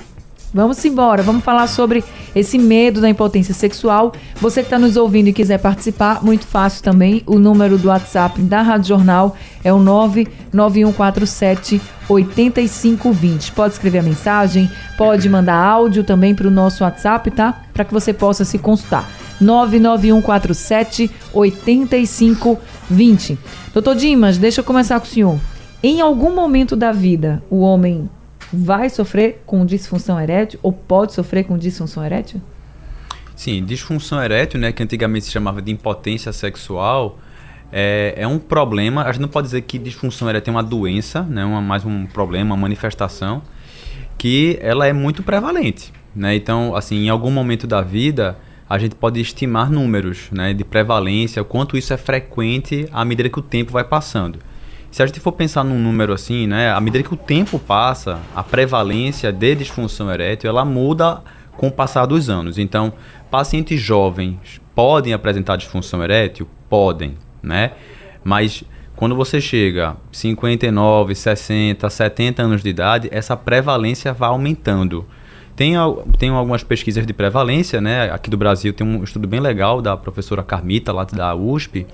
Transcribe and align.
Vamos 0.53 0.83
embora, 0.84 1.23
vamos 1.23 1.45
falar 1.45 1.67
sobre 1.67 2.03
esse 2.34 2.59
medo 2.59 3.03
da 3.03 3.09
impotência 3.09 3.53
sexual. 3.53 4.12
Você 4.41 4.61
que 4.61 4.67
está 4.67 4.79
nos 4.79 4.97
ouvindo 4.97 5.29
e 5.29 5.33
quiser 5.33 5.59
participar, 5.59 6.25
muito 6.25 6.47
fácil 6.47 6.83
também. 6.83 7.23
O 7.27 7.39
número 7.39 7.77
do 7.77 7.89
WhatsApp 7.89 8.41
da 8.41 8.62
Rádio 8.62 8.89
Jornal 8.89 9.36
é 9.62 9.73
o 9.73 9.79
99147 9.79 11.81
8520. 12.09 13.53
Pode 13.53 13.75
escrever 13.75 13.98
a 13.98 14.03
mensagem, 14.03 14.70
pode 14.97 15.29
mandar 15.29 15.56
áudio 15.56 16.03
também 16.03 16.34
para 16.34 16.48
o 16.48 16.51
nosso 16.51 16.83
WhatsApp, 16.83 17.31
tá? 17.31 17.61
Para 17.75 17.84
que 17.84 17.92
você 17.92 18.14
possa 18.14 18.45
se 18.45 18.59
consultar. 18.59 19.06
99147 19.41 21.11
8520. 21.33 23.39
Doutor 23.72 23.95
Dimas, 23.95 24.39
deixa 24.39 24.61
eu 24.61 24.64
começar 24.64 24.98
com 25.00 25.06
o 25.06 25.08
senhor. 25.08 25.39
Em 25.83 26.00
algum 26.00 26.34
momento 26.34 26.75
da 26.75 26.91
vida, 26.91 27.42
o 27.48 27.61
homem 27.61 28.11
vai 28.53 28.89
sofrer 28.89 29.42
com 29.47 29.64
disfunção 29.64 30.20
erétil 30.20 30.58
ou 30.62 30.72
pode 30.72 31.12
sofrer 31.12 31.45
com 31.45 31.56
disfunção 31.56 32.05
erétil? 32.05 32.41
Sim, 33.36 33.64
disfunção 33.64 34.22
erétil, 34.22 34.58
né, 34.58 34.72
que 34.72 34.83
antigamente 34.83 35.27
se 35.27 35.30
chamava 35.30 35.62
de 35.62 35.70
impotência 35.70 36.33
sexual, 36.33 37.19
é, 37.70 38.14
é 38.17 38.27
um 38.27 38.39
problema. 38.39 39.05
A 39.05 39.13
gente 39.13 39.20
não 39.20 39.29
pode 39.29 39.46
dizer 39.46 39.63
que 39.63 39.79
disfunção 39.79 40.29
erétil 40.29 40.52
é 40.52 40.57
uma 40.57 40.63
doença, 40.63 41.23
né, 41.23 41.45
uma, 41.45 41.61
mais 41.61 41.84
um 41.84 42.07
problema, 42.07 42.55
uma 42.55 42.61
manifestação, 42.61 43.42
que 44.17 44.58
ela 44.61 44.86
é 44.86 44.92
muito 44.92 45.23
prevalente. 45.23 45.92
Né? 46.14 46.34
Então, 46.34 46.74
assim, 46.74 47.05
em 47.05 47.08
algum 47.08 47.30
momento 47.30 47.67
da 47.67 47.80
vida, 47.80 48.36
a 48.68 48.79
gente 48.79 48.95
pode 48.95 49.20
estimar 49.20 49.70
números 49.70 50.29
né, 50.30 50.52
de 50.52 50.64
prevalência, 50.64 51.40
o 51.40 51.45
quanto 51.45 51.77
isso 51.77 51.92
é 51.92 51.96
frequente 51.96 52.89
à 52.92 53.05
medida 53.05 53.29
que 53.29 53.39
o 53.39 53.42
tempo 53.42 53.73
vai 53.73 53.84
passando. 53.84 54.39
Se 54.90 55.02
a 55.02 55.06
gente 55.06 55.20
for 55.20 55.33
pensar 55.33 55.64
num 55.64 55.79
número 55.79 56.12
assim, 56.12 56.46
né, 56.46 56.70
à 56.73 56.80
medida 56.80 57.02
que 57.02 57.14
o 57.14 57.17
tempo 57.17 57.58
passa, 57.58 58.18
a 58.34 58.42
prevalência 58.42 59.33
de 59.33 59.55
disfunção 59.55 60.11
erétil 60.11 60.51
ela 60.51 60.64
muda 60.64 61.23
com 61.57 61.68
o 61.68 61.73
passar 61.73 62.07
dos 62.07 62.30
anos. 62.30 62.58
Então, 62.58 62.92
pacientes 63.30 63.80
jovens 63.80 64.61
podem 64.74 65.12
apresentar 65.12 65.57
disfunção 65.57 66.02
erétil? 66.02 66.48
Podem, 66.68 67.17
né? 67.42 67.73
Mas 68.23 68.64
quando 68.95 69.14
você 69.14 69.40
chega 69.40 69.96
59, 70.11 71.14
60, 71.14 71.89
70 71.89 72.42
anos 72.42 72.62
de 72.62 72.68
idade, 72.68 73.08
essa 73.11 73.36
prevalência 73.36 74.12
vai 74.12 74.28
aumentando. 74.28 75.07
Tem, 75.58 75.74
tem 76.20 76.30
algumas 76.30 76.63
pesquisas 76.63 77.05
de 77.05 77.13
prevalência, 77.13 77.80
né? 77.80 78.13
Aqui 78.13 78.30
do 78.30 78.36
Brasil 78.36 78.73
tem 78.73 78.86
um 78.86 79.02
estudo 79.02 79.27
bem 79.27 79.41
legal 79.41 79.83
da 79.83 79.96
professora 79.96 80.41
Carmita, 80.41 80.92
lá 80.92 81.02
da 81.02 81.35
USP, 81.35 81.85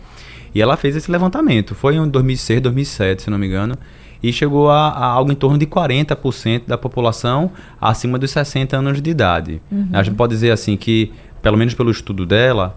e 0.55 0.61
ela 0.61 0.77
fez 0.77 0.95
esse 0.95 1.11
levantamento. 1.11 1.75
Foi 1.75 1.97
em 1.97 2.07
2006, 2.07 2.61
2007, 2.61 3.23
se 3.23 3.31
não 3.31 3.39
me 3.39 3.47
engano. 3.47 3.75
E 4.23 4.31
chegou 4.35 4.69
a, 4.69 4.89
a 4.89 5.07
algo 5.07 5.33
em 5.33 5.35
torno 5.35 5.57
de 5.57 5.65
40% 5.65 6.65
da 6.67 6.77
população 6.77 7.53
acima 7.81 8.19
dos 8.19 8.33
60 8.33 8.77
anos 8.77 9.01
de 9.01 9.09
idade. 9.09 9.63
Uhum. 9.73 9.89
A 9.95 10.03
gente 10.03 10.15
pode 10.15 10.35
dizer 10.35 10.51
assim 10.51 10.77
que, 10.77 11.11
pelo 11.41 11.57
menos 11.57 11.73
pelo 11.73 11.91
estudo 11.91 12.27
dela, 12.27 12.77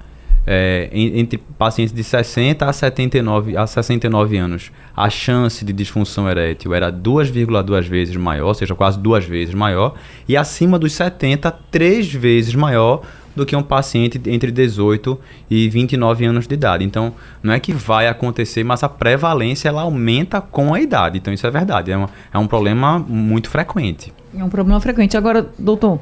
é, 0.49 0.87
entre 0.93 1.37
pacientes 1.37 1.93
de 1.93 2.01
60 2.01 2.65
a 2.65 2.71
79, 2.71 3.57
a 3.57 3.67
69 3.67 4.37
anos, 4.37 4.71
a 4.95 5.09
chance 5.09 5.65
de 5.65 5.73
disfunção 5.73 6.29
erétil 6.29 6.73
era 6.73 6.89
2,2 6.89 7.83
vezes 7.89 8.15
maior, 8.15 8.47
ou 8.47 8.53
seja, 8.53 8.73
quase 8.73 8.97
duas 8.97 9.25
vezes 9.25 9.53
maior, 9.53 9.95
e 10.25 10.37
acima 10.37 10.79
dos 10.79 10.93
70, 10.93 11.51
três 11.69 12.11
vezes 12.11 12.55
maior 12.55 13.01
do 13.35 13.45
que 13.45 13.55
um 13.55 13.61
paciente 13.61 14.19
entre 14.25 14.49
18 14.49 15.19
e 15.49 15.67
29 15.67 16.25
anos 16.25 16.47
de 16.47 16.53
idade. 16.55 16.83
Então, 16.83 17.13
não 17.43 17.53
é 17.53 17.59
que 17.59 17.73
vai 17.73 18.07
acontecer, 18.07 18.63
mas 18.63 18.81
a 18.83 18.89
prevalência 18.89 19.67
ela 19.67 19.81
aumenta 19.83 20.41
com 20.41 20.73
a 20.73 20.81
idade. 20.81 21.19
Então, 21.19 21.31
isso 21.31 21.45
é 21.45 21.51
verdade. 21.51 21.91
É, 21.91 21.97
uma, 21.97 22.09
é 22.33 22.37
um 22.37 22.47
problema 22.47 22.97
muito 22.97 23.49
frequente. 23.49 24.11
É 24.35 24.43
um 24.43 24.49
problema 24.49 24.79
frequente. 24.79 25.15
Agora, 25.15 25.47
doutor, 25.59 26.01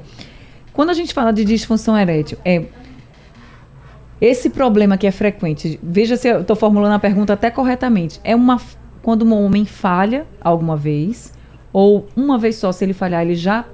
quando 0.72 0.92
a 0.92 0.94
gente 0.94 1.14
fala 1.14 1.34
de 1.34 1.44
disfunção 1.44 1.98
erétil, 1.98 2.38
é 2.46 2.64
esse 4.20 4.50
problema 4.50 4.98
que 4.98 5.06
é 5.06 5.12
frequente, 5.12 5.80
veja 5.82 6.16
se 6.16 6.28
eu 6.28 6.42
estou 6.42 6.56
formulando 6.56 6.94
a 6.94 7.00
pergunta 7.00 7.34
até 7.34 7.50
corretamente. 7.50 8.20
É 8.24 8.36
uma 8.36 8.60
quando 9.02 9.24
um 9.24 9.34
homem 9.34 9.66
falha 9.66 10.26
alguma 10.42 10.76
vez, 10.76 11.32
ou 11.72 12.08
uma 12.16 12.40
vez 12.40 12.56
só, 12.56 12.72
se 12.72 12.84
ele 12.84 12.94
falhar, 12.94 13.22
ele 13.22 13.36
já 13.36 13.66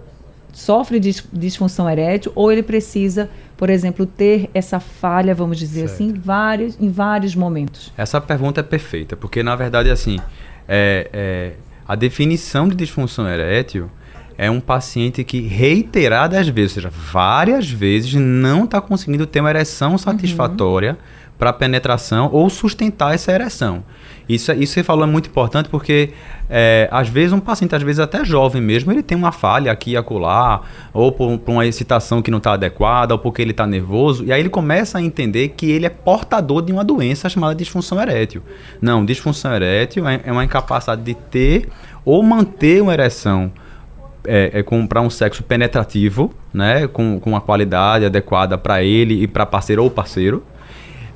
sofre 0.52 1.00
de 1.00 1.24
disfunção 1.32 1.90
erétil, 1.90 2.34
ou 2.36 2.52
ele 2.52 2.62
precisa 2.62 3.30
por 3.62 3.70
exemplo, 3.70 4.08
ter 4.08 4.50
essa 4.56 4.80
falha, 4.80 5.36
vamos 5.36 5.60
dizer 5.60 5.88
certo. 5.88 5.94
assim, 5.94 6.14
vários, 6.14 6.82
em 6.82 6.90
vários 6.90 7.36
momentos? 7.36 7.94
Essa 7.96 8.20
pergunta 8.20 8.60
é 8.60 8.64
perfeita, 8.64 9.16
porque 9.16 9.44
na 9.44 9.56
verdade, 9.56 9.92
assim, 9.92 10.18
é, 10.68 11.08
é, 11.14 11.52
a 11.88 11.94
definição 11.94 12.68
de 12.68 12.74
disfunção 12.74 13.30
erétil 13.30 13.88
é 14.42 14.50
um 14.50 14.60
paciente 14.60 15.24
que 15.24 15.40
reiteradas 15.40 16.48
vezes, 16.48 16.78
ou 16.78 16.82
seja, 16.82 16.90
várias 16.90 17.70
vezes, 17.70 18.16
não 18.16 18.64
está 18.64 18.82
conseguindo 18.82 19.28
ter 19.28 19.40
uma 19.40 19.52
ereção 19.52 20.00
satisfatória 20.00 20.94
uhum. 20.94 21.32
para 21.38 21.54
penetração 21.54 22.28
ou 22.34 22.50
sustentar 22.50 23.14
essa 23.14 23.32
ereção. 23.32 23.84
Isso, 24.28 24.52
isso 24.54 24.74
você 24.74 24.82
falou 24.82 25.04
é 25.04 25.08
muito 25.08 25.30
importante 25.30 25.70
porque, 25.70 26.14
é, 26.50 26.90
às 26.92 27.08
vezes, 27.08 27.34
um 27.34 27.40
paciente, 27.40 27.76
às 27.76 27.84
vezes 27.84 28.00
até 28.00 28.26
jovem 28.26 28.60
mesmo, 28.60 28.92
ele 28.92 29.04
tem 29.04 29.16
uma 29.16 29.32
falha 29.32 29.72
aqui 29.72 29.92
e 29.92 29.98
acolá, 29.98 30.62
ou 30.92 31.12
por, 31.12 31.38
por 31.38 31.52
uma 31.52 31.68
excitação 31.68 32.20
que 32.20 32.32
não 32.32 32.40
está 32.40 32.54
adequada, 32.54 33.14
ou 33.14 33.20
porque 33.20 33.44
ele 33.44 33.52
está 33.52 33.68
nervoso, 33.68 34.24
e 34.26 34.34
aí 34.34 34.40
ele 34.40 34.50
começa 34.50 34.98
a 34.98 35.04
entender 35.04 35.50
que 35.50 35.70
ele 35.70 35.86
é 35.86 35.90
portador 35.90 36.64
de 36.64 36.74
uma 36.74 36.84
doença 36.84 37.30
chamada 37.30 37.54
disfunção 37.54 38.02
erétil. 38.02 38.42
Não, 38.82 39.06
disfunção 39.06 39.54
erétil 39.54 40.08
é, 40.08 40.20
é 40.26 40.32
uma 40.32 40.44
incapacidade 40.44 41.04
de 41.04 41.14
ter 41.14 41.70
ou 42.04 42.24
manter 42.24 42.82
uma 42.82 42.92
ereção 42.92 43.52
é, 44.26 44.60
é 44.60 44.64
para 44.88 45.02
um 45.02 45.10
sexo 45.10 45.44
penetrativo, 45.44 46.34
né, 46.54 46.88
com, 46.88 47.20
com 47.20 47.30
uma 47.32 47.42
qualidade 47.42 48.06
adequada 48.06 48.58
para 48.58 48.84
ele 48.84 49.24
e 49.24 49.28
para 49.28 49.46
parceiro 49.46 49.84
ou 49.84 49.90
parceiro, 49.90 50.44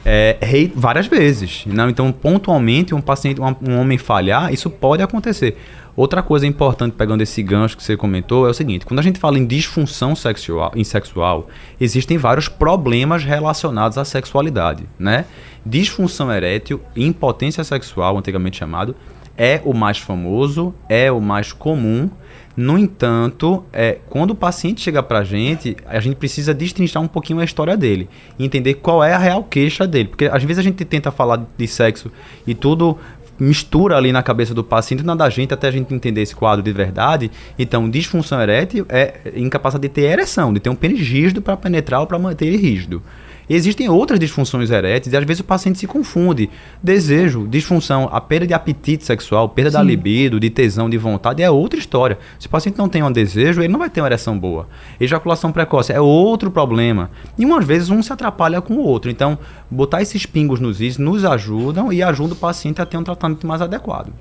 é, 0.06 0.38
rei, 0.40 0.72
várias 0.74 1.08
vezes. 1.08 1.64
Não? 1.66 1.90
Então, 1.90 2.12
pontualmente, 2.12 2.94
um 2.94 3.02
paciente, 3.02 3.42
um, 3.42 3.56
um, 3.68 3.80
homem 3.80 3.98
falhar, 3.98 4.54
isso 4.54 4.70
pode 4.70 5.02
acontecer. 5.02 5.58
Outra 5.96 6.22
coisa 6.22 6.46
importante, 6.46 6.94
pegando 6.94 7.22
esse 7.22 7.42
gancho 7.42 7.76
que 7.76 7.82
você 7.82 7.98
comentou, 7.98 8.46
é 8.46 8.50
o 8.50 8.54
seguinte: 8.54 8.86
quando 8.86 9.00
a 9.00 9.04
gente 9.04 9.18
fala 9.18 9.40
em 9.40 9.46
disfunção 9.46 10.16
sexual, 10.16 10.72
em 10.76 10.84
sexual 10.84 11.48
existem 11.82 12.18
vários 12.18 12.48
problemas 12.48 13.24
relacionados 13.24 13.98
à 13.98 14.06
sexualidade. 14.06 14.84
Né? 15.00 15.26
Disfunção 15.66 16.32
erétil, 16.32 16.82
impotência 16.96 17.64
sexual, 17.64 18.18
antigamente 18.18 18.58
chamado, 18.58 18.96
é 19.38 19.62
o 19.64 19.74
mais 19.74 19.98
famoso, 19.98 20.74
é 20.88 21.12
o 21.12 21.20
mais 21.20 21.52
comum 21.52 22.10
No 22.58 22.78
entanto, 22.78 23.66
é, 23.74 23.98
quando 24.10 24.32
o 24.32 24.36
paciente 24.36 24.80
chega 24.80 25.04
para 25.04 25.20
a 25.20 25.24
gente, 25.26 25.76
a 25.86 26.00
gente 26.00 26.16
precisa 26.16 26.54
destrinchar 26.54 27.04
um 27.04 27.08
pouquinho 27.08 27.40
a 27.40 27.44
história 27.44 27.76
dele 27.76 28.08
entender 28.40 28.76
qual 28.76 29.04
é 29.04 29.14
a 29.14 29.18
real 29.18 29.44
queixa 29.44 29.86
dele. 29.86 30.08
Porque 30.08 30.26
às 30.26 30.42
vezes 30.42 30.60
a 30.60 30.64
gente 30.64 30.86
tenta 30.86 31.12
falar 31.12 31.46
de 31.58 31.68
sexo 31.68 32.10
e 32.48 32.56
tudo 32.56 32.98
mistura 33.38 33.98
ali 33.98 34.14
na 34.14 34.24
cabeça 34.24 34.54
do 34.54 34.64
paciente, 34.64 35.04
não 35.04 35.18
da 35.18 35.30
gente, 35.30 35.54
até 35.54 35.68
a 35.68 35.72
gente 35.72 35.94
entender 35.94 36.22
esse 36.22 36.34
quadro 36.34 36.64
de 36.64 36.72
verdade. 36.72 37.30
Então, 37.60 37.90
disfunção 37.90 38.42
erétil 38.42 38.86
é 38.88 39.16
incapacidade 39.36 39.90
de 39.90 39.94
ter 39.94 40.04
ereção, 40.04 40.54
de 40.54 40.62
ter 40.62 40.70
um 40.70 40.76
pênis 40.76 41.00
rígido 41.00 41.42
para 41.42 41.58
penetrar 41.58 42.00
ou 42.00 42.08
para 42.08 42.18
manter 42.18 42.46
ele 42.46 42.58
rígido. 42.58 43.04
Existem 43.50 43.90
outras 43.90 44.20
disfunções 44.20 44.72
eréteis 44.72 45.14
e 45.14 45.18
às 45.18 45.24
vezes 45.24 45.42
o 45.42 45.44
paciente 45.44 45.80
se 45.80 45.88
confunde. 45.88 46.50
Desejo, 46.82 47.48
disfunção, 47.48 48.10
a 48.12 48.20
perda 48.20 48.48
de 48.48 48.54
apetite 48.54 49.06
sexual, 49.06 49.50
perda 49.50 49.72
Sim. 49.72 49.78
da 49.78 49.84
libido, 49.84 50.40
de 50.40 50.50
tesão, 50.50 50.90
de 50.90 50.98
vontade 50.98 51.44
é 51.44 51.50
outra 51.50 51.80
história. 51.80 52.18
Se 52.40 52.48
o 52.48 52.50
paciente 52.50 52.78
não 52.78 52.90
tem 52.90 53.04
um 53.04 53.12
desejo, 53.12 53.62
ele 53.62 53.72
não 53.72 53.80
vai 53.80 53.90
ter 53.90 54.02
uma 54.02 54.08
ereção 54.08 54.38
boa. 54.38 54.68
Ejaculação 55.00 55.52
precoce 55.52 55.92
é 55.92 56.02
outro 56.02 56.50
problema. 56.50 57.10
E 57.38 57.46
umas 57.46 57.66
vezes 57.66 57.90
um 57.90 58.02
se 58.02 58.12
atrapalha 58.12 58.62
com 58.62 58.76
o 58.76 58.82
outro. 58.82 59.12
Então, 59.12 59.38
botar 59.70 60.02
esses 60.02 60.26
pingos 60.26 60.60
nos 60.60 60.82
is 60.82 60.98
nos 60.98 61.24
ajudam 61.24 61.92
e 61.94 62.02
ajuda 62.02 62.34
o 62.34 62.38
paciente 62.38 62.82
a 62.82 62.86
ter 62.86 62.98
um 62.98 63.04
tratamento 63.04 63.46
mais 63.46 63.62
adequado. 63.62 64.12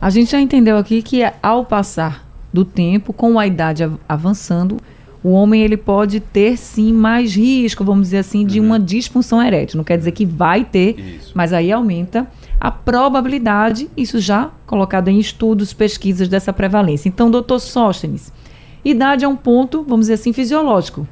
A 0.00 0.10
gente 0.10 0.30
já 0.30 0.40
entendeu 0.40 0.76
aqui 0.76 1.02
que 1.02 1.22
ao 1.42 1.64
passar 1.64 2.24
do 2.52 2.64
tempo, 2.64 3.12
com 3.12 3.38
a 3.38 3.46
idade 3.46 3.90
avançando, 4.08 4.78
o 5.28 5.32
homem 5.32 5.62
ele 5.62 5.76
pode 5.76 6.20
ter 6.20 6.56
sim 6.56 6.90
mais 6.90 7.36
risco, 7.36 7.84
vamos 7.84 8.04
dizer 8.04 8.18
assim, 8.18 8.46
de 8.46 8.58
uhum. 8.58 8.66
uma 8.66 8.80
disfunção 8.80 9.42
erétil. 9.42 9.76
Não 9.76 9.84
quer 9.84 9.98
dizer 9.98 10.12
que 10.12 10.24
vai 10.24 10.64
ter, 10.64 10.98
isso. 10.98 11.32
mas 11.34 11.52
aí 11.52 11.70
aumenta 11.70 12.26
a 12.58 12.70
probabilidade, 12.70 13.90
isso 13.94 14.18
já 14.18 14.50
colocado 14.66 15.08
em 15.08 15.18
estudos, 15.18 15.74
pesquisas 15.74 16.28
dessa 16.28 16.50
prevalência. 16.50 17.10
Então, 17.10 17.30
doutor 17.30 17.58
Sóstenes, 17.58 18.32
idade 18.82 19.22
é 19.22 19.28
um 19.28 19.36
ponto, 19.36 19.82
vamos 19.82 20.04
dizer 20.06 20.14
assim, 20.14 20.32
fisiológico. 20.32 21.06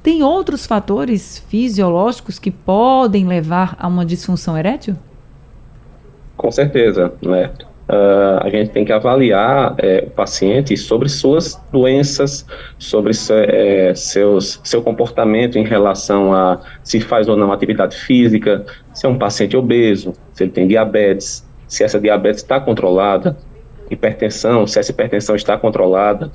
Tem 0.00 0.22
outros 0.22 0.64
fatores 0.64 1.44
fisiológicos 1.48 2.38
que 2.38 2.52
podem 2.52 3.26
levar 3.26 3.74
a 3.80 3.88
uma 3.88 4.06
disfunção 4.06 4.56
erétil? 4.56 4.94
Com 6.36 6.52
certeza, 6.52 7.12
né? 7.20 7.50
Uh, 7.88 8.42
a 8.42 8.50
gente 8.50 8.70
tem 8.72 8.84
que 8.84 8.92
avaliar 8.92 9.76
é, 9.78 10.02
o 10.04 10.10
paciente 10.10 10.76
sobre 10.76 11.08
suas 11.08 11.54
doenças, 11.70 12.44
sobre 12.80 13.12
é, 13.30 13.94
seus, 13.94 14.60
seu 14.64 14.82
comportamento 14.82 15.56
em 15.56 15.64
relação 15.64 16.32
a 16.32 16.60
se 16.82 16.98
faz 16.98 17.28
ou 17.28 17.36
não 17.36 17.52
atividade 17.52 17.96
física, 17.96 18.66
se 18.92 19.06
é 19.06 19.08
um 19.08 19.16
paciente 19.16 19.56
obeso, 19.56 20.14
se 20.32 20.42
ele 20.42 20.50
tem 20.50 20.66
diabetes, 20.66 21.46
se 21.68 21.84
essa 21.84 22.00
diabetes 22.00 22.42
está 22.42 22.58
controlada, 22.58 23.36
hipertensão, 23.88 24.66
se 24.66 24.80
essa 24.80 24.90
hipertensão 24.90 25.36
está 25.36 25.56
controlada, 25.56 26.32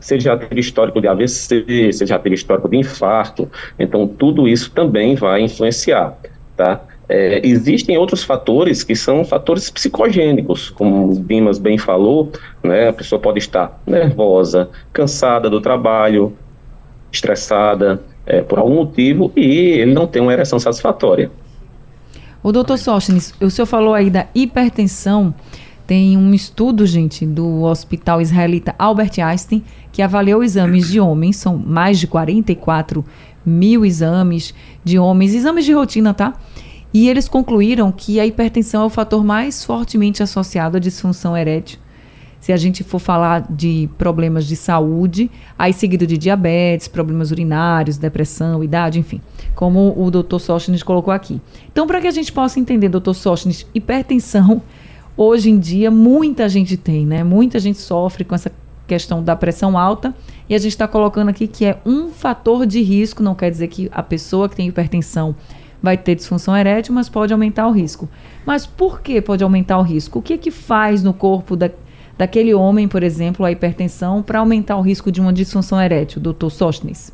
se 0.00 0.14
ele 0.14 0.20
já 0.20 0.36
teve 0.36 0.60
histórico 0.60 1.00
de 1.00 1.06
AVC, 1.06 1.92
se 1.92 2.02
ele 2.02 2.06
já 2.06 2.18
teve 2.18 2.34
histórico 2.34 2.68
de 2.68 2.76
infarto, 2.76 3.48
então 3.78 4.08
tudo 4.08 4.48
isso 4.48 4.72
também 4.72 5.14
vai 5.14 5.42
influenciar, 5.42 6.18
tá? 6.56 6.80
É, 7.08 7.40
existem 7.46 7.98
outros 7.98 8.22
fatores 8.22 8.82
que 8.82 8.94
são 8.94 9.24
fatores 9.24 9.68
psicogênicos, 9.70 10.70
como 10.70 11.10
o 11.10 11.20
Dimas 11.22 11.58
bem 11.58 11.76
falou, 11.76 12.30
né, 12.62 12.88
a 12.88 12.92
pessoa 12.92 13.20
pode 13.20 13.38
estar 13.38 13.82
nervosa, 13.86 14.70
cansada 14.92 15.50
do 15.50 15.60
trabalho, 15.60 16.32
estressada 17.12 18.02
é, 18.24 18.40
por 18.40 18.58
algum 18.58 18.76
motivo 18.76 19.32
e 19.36 19.44
ele 19.80 19.92
não 19.92 20.06
tem 20.06 20.22
uma 20.22 20.32
ereção 20.32 20.58
satisfatória. 20.58 21.30
O 22.42 22.50
doutor 22.50 22.78
Sóstenes, 22.78 23.34
o 23.40 23.50
senhor 23.50 23.66
falou 23.66 23.94
aí 23.94 24.10
da 24.10 24.26
hipertensão. 24.34 25.32
Tem 25.86 26.16
um 26.16 26.32
estudo, 26.32 26.86
gente, 26.86 27.26
do 27.26 27.62
Hospital 27.62 28.20
Israelita 28.20 28.74
Albert 28.78 29.12
Einstein, 29.18 29.62
que 29.92 30.02
avaliou 30.02 30.42
exames 30.42 30.88
de 30.88 30.98
homens, 30.98 31.36
são 31.36 31.56
mais 31.56 32.00
de 32.00 32.06
44 32.06 33.04
mil 33.44 33.84
exames 33.84 34.54
de 34.82 34.98
homens, 34.98 35.34
exames 35.34 35.64
de 35.64 35.72
rotina, 35.72 36.14
tá? 36.14 36.34
E 36.92 37.08
eles 37.08 37.28
concluíram 37.28 37.90
que 37.90 38.20
a 38.20 38.26
hipertensão 38.26 38.82
é 38.82 38.86
o 38.86 38.90
fator 38.90 39.24
mais 39.24 39.64
fortemente 39.64 40.22
associado 40.22 40.76
à 40.76 40.80
disfunção 40.80 41.36
erétil. 41.36 41.78
Se 42.38 42.52
a 42.52 42.56
gente 42.56 42.82
for 42.82 42.98
falar 42.98 43.46
de 43.48 43.88
problemas 43.96 44.46
de 44.46 44.56
saúde, 44.56 45.30
aí 45.56 45.72
seguido 45.72 46.04
de 46.06 46.18
diabetes, 46.18 46.88
problemas 46.88 47.30
urinários, 47.30 47.96
depressão, 47.96 48.64
idade, 48.64 48.98
enfim, 48.98 49.20
como 49.54 49.94
o 49.96 50.10
Dr. 50.10 50.40
Sostnes 50.40 50.82
colocou 50.82 51.14
aqui. 51.14 51.40
Então, 51.70 51.86
para 51.86 52.00
que 52.00 52.08
a 52.08 52.10
gente 52.10 52.32
possa 52.32 52.58
entender, 52.58 52.88
Dr. 52.88 53.12
Sostnes, 53.12 53.64
hipertensão, 53.72 54.60
hoje 55.16 55.50
em 55.50 55.58
dia, 55.58 55.88
muita 55.88 56.48
gente 56.48 56.76
tem, 56.76 57.06
né? 57.06 57.22
Muita 57.22 57.60
gente 57.60 57.78
sofre 57.78 58.24
com 58.24 58.34
essa 58.34 58.50
questão 58.88 59.22
da 59.22 59.36
pressão 59.36 59.78
alta 59.78 60.12
e 60.48 60.54
a 60.54 60.58
gente 60.58 60.72
está 60.72 60.88
colocando 60.88 61.28
aqui 61.28 61.46
que 61.46 61.64
é 61.64 61.78
um 61.86 62.08
fator 62.08 62.66
de 62.66 62.82
risco, 62.82 63.22
não 63.22 63.36
quer 63.36 63.50
dizer 63.50 63.68
que 63.68 63.88
a 63.92 64.02
pessoa 64.02 64.48
que 64.48 64.56
tem 64.56 64.66
hipertensão 64.66 65.34
vai 65.82 65.96
ter 65.96 66.14
disfunção 66.14 66.56
erétil, 66.56 66.94
mas 66.94 67.08
pode 67.08 67.32
aumentar 67.32 67.66
o 67.66 67.72
risco. 67.72 68.08
Mas 68.46 68.66
por 68.66 69.00
que 69.00 69.20
pode 69.20 69.42
aumentar 69.42 69.78
o 69.78 69.82
risco? 69.82 70.20
O 70.20 70.22
que 70.22 70.38
que 70.38 70.50
faz 70.50 71.02
no 71.02 71.12
corpo 71.12 71.56
da, 71.56 71.70
daquele 72.16 72.54
homem, 72.54 72.86
por 72.86 73.02
exemplo, 73.02 73.44
a 73.44 73.50
hipertensão, 73.50 74.22
para 74.22 74.38
aumentar 74.38 74.76
o 74.76 74.80
risco 74.80 75.10
de 75.10 75.20
uma 75.20 75.32
disfunção 75.32 75.80
erétil, 75.80 76.20
doutor 76.20 76.50
Sostnes? 76.50 77.12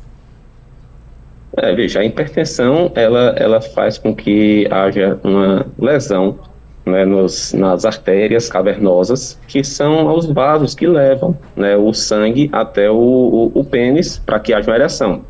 É, 1.57 1.73
veja, 1.73 1.99
a 1.99 2.05
hipertensão 2.05 2.91
ela, 2.93 3.33
ela 3.37 3.59
faz 3.59 3.97
com 3.97 4.15
que 4.15 4.67
haja 4.71 5.19
uma 5.23 5.65
lesão 5.79 6.37
né, 6.85 7.05
nos, 7.05 7.53
nas 7.53 7.85
artérias 7.85 8.49
cavernosas, 8.49 9.39
que 9.47 9.63
são 9.63 10.13
os 10.15 10.25
vasos 10.27 10.75
que 10.75 10.87
levam 10.87 11.37
né, 11.55 11.75
o 11.75 11.93
sangue 11.93 12.49
até 12.51 12.89
o, 12.89 12.95
o, 12.95 13.51
o 13.59 13.63
pênis 13.63 14.19
para 14.19 14.39
que 14.39 14.53
haja 14.53 14.69
uma 14.69 14.77
ereção. 14.77 15.23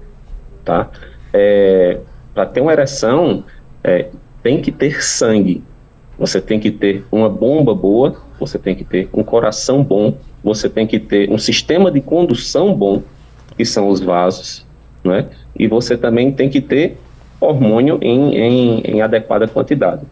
Tá? 0.65 0.89
É, 1.33 1.99
para 2.39 2.45
ter 2.45 2.61
uma 2.61 2.71
ereção, 2.71 3.43
é, 3.83 4.07
tem 4.41 4.61
que 4.61 4.71
ter 4.71 5.03
sangue. 5.03 5.61
Você 6.17 6.39
tem 6.39 6.57
que 6.57 6.71
ter 6.71 7.03
uma 7.11 7.27
bomba 7.27 7.75
boa, 7.75 8.15
você 8.39 8.57
tem 8.57 8.73
que 8.73 8.85
ter 8.85 9.09
um 9.13 9.23
coração 9.23 9.83
bom, 9.83 10.15
você 10.41 10.69
tem 10.69 10.87
que 10.87 11.01
ter 11.01 11.29
um 11.29 11.37
sistema 11.37 11.91
de 11.91 11.99
condução 11.99 12.73
bom, 12.73 13.03
que 13.57 13.65
são 13.65 13.89
os 13.89 13.99
vasos, 13.99 14.65
né? 15.03 15.27
E 15.53 15.67
você 15.67 15.97
também 15.97 16.31
tem 16.31 16.49
que 16.49 16.61
ter 16.61 16.97
hormônio 17.41 17.99
em, 18.01 18.33
em, 18.33 18.79
em 18.85 19.01
adequada 19.01 19.45
quantidade. 19.45 20.03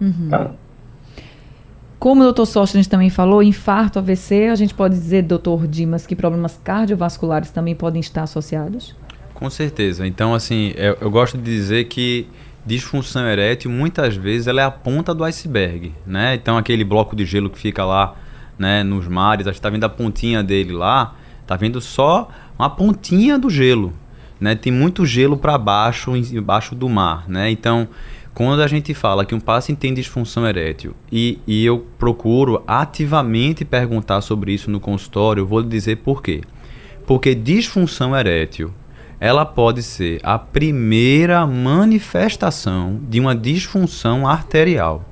Uhum. 0.00 0.28
Tá? 0.30 0.52
Como 1.98 2.20
o 2.20 2.24
doutor 2.24 2.46
Sóstenes 2.46 2.86
também 2.86 3.10
falou, 3.10 3.42
infarto, 3.42 3.98
AVC, 3.98 4.46
a 4.46 4.54
gente 4.54 4.74
pode 4.74 4.94
dizer, 4.94 5.22
doutor 5.22 5.66
Dimas, 5.66 6.06
que 6.06 6.14
problemas 6.14 6.56
cardiovasculares 6.62 7.50
também 7.50 7.74
podem 7.74 7.98
estar 7.98 8.22
associados? 8.22 8.94
Com 9.34 9.50
certeza. 9.50 10.06
Então, 10.06 10.32
assim, 10.32 10.72
eu, 10.76 10.96
eu 11.00 11.10
gosto 11.10 11.36
de 11.36 11.42
dizer 11.42 11.84
que 11.84 12.26
disfunção 12.64 13.26
erétil 13.26 13.70
muitas 13.70 14.16
vezes 14.16 14.46
ela 14.46 14.62
é 14.62 14.64
a 14.64 14.70
ponta 14.70 15.14
do 15.14 15.24
iceberg, 15.24 15.92
né? 16.06 16.34
Então, 16.34 16.56
aquele 16.56 16.84
bloco 16.84 17.14
de 17.14 17.26
gelo 17.26 17.50
que 17.50 17.58
fica 17.58 17.84
lá, 17.84 18.14
né, 18.58 18.82
nos 18.82 19.06
mares, 19.06 19.46
a 19.46 19.52
gente 19.52 19.60
tá 19.60 19.68
vendo 19.68 19.84
a 19.84 19.88
pontinha 19.88 20.42
dele 20.42 20.72
lá, 20.72 21.14
tá 21.46 21.56
vendo 21.56 21.80
só 21.80 22.28
uma 22.58 22.70
pontinha 22.70 23.38
do 23.38 23.50
gelo, 23.50 23.92
né? 24.40 24.54
Tem 24.54 24.72
muito 24.72 25.04
gelo 25.04 25.36
para 25.36 25.58
baixo, 25.58 26.16
embaixo 26.16 26.74
do 26.74 26.88
mar, 26.88 27.28
né? 27.28 27.50
Então, 27.50 27.88
quando 28.32 28.62
a 28.62 28.66
gente 28.66 28.94
fala 28.94 29.24
que 29.24 29.34
um 29.34 29.40
paciente 29.40 29.78
tem 29.78 29.92
disfunção 29.92 30.46
erétil 30.46 30.94
e, 31.10 31.38
e 31.46 31.64
eu 31.64 31.86
procuro 31.98 32.62
ativamente 32.66 33.64
perguntar 33.64 34.20
sobre 34.22 34.52
isso 34.52 34.70
no 34.70 34.80
consultório, 34.80 35.42
eu 35.42 35.46
vou 35.46 35.62
dizer 35.62 35.98
por 35.98 36.22
quê. 36.22 36.40
Porque 37.06 37.34
disfunção 37.34 38.16
erétil 38.16 38.72
ela 39.24 39.46
pode 39.46 39.82
ser 39.82 40.20
a 40.22 40.38
primeira 40.38 41.46
manifestação 41.46 43.00
de 43.08 43.18
uma 43.18 43.34
disfunção 43.34 44.28
arterial. 44.28 45.02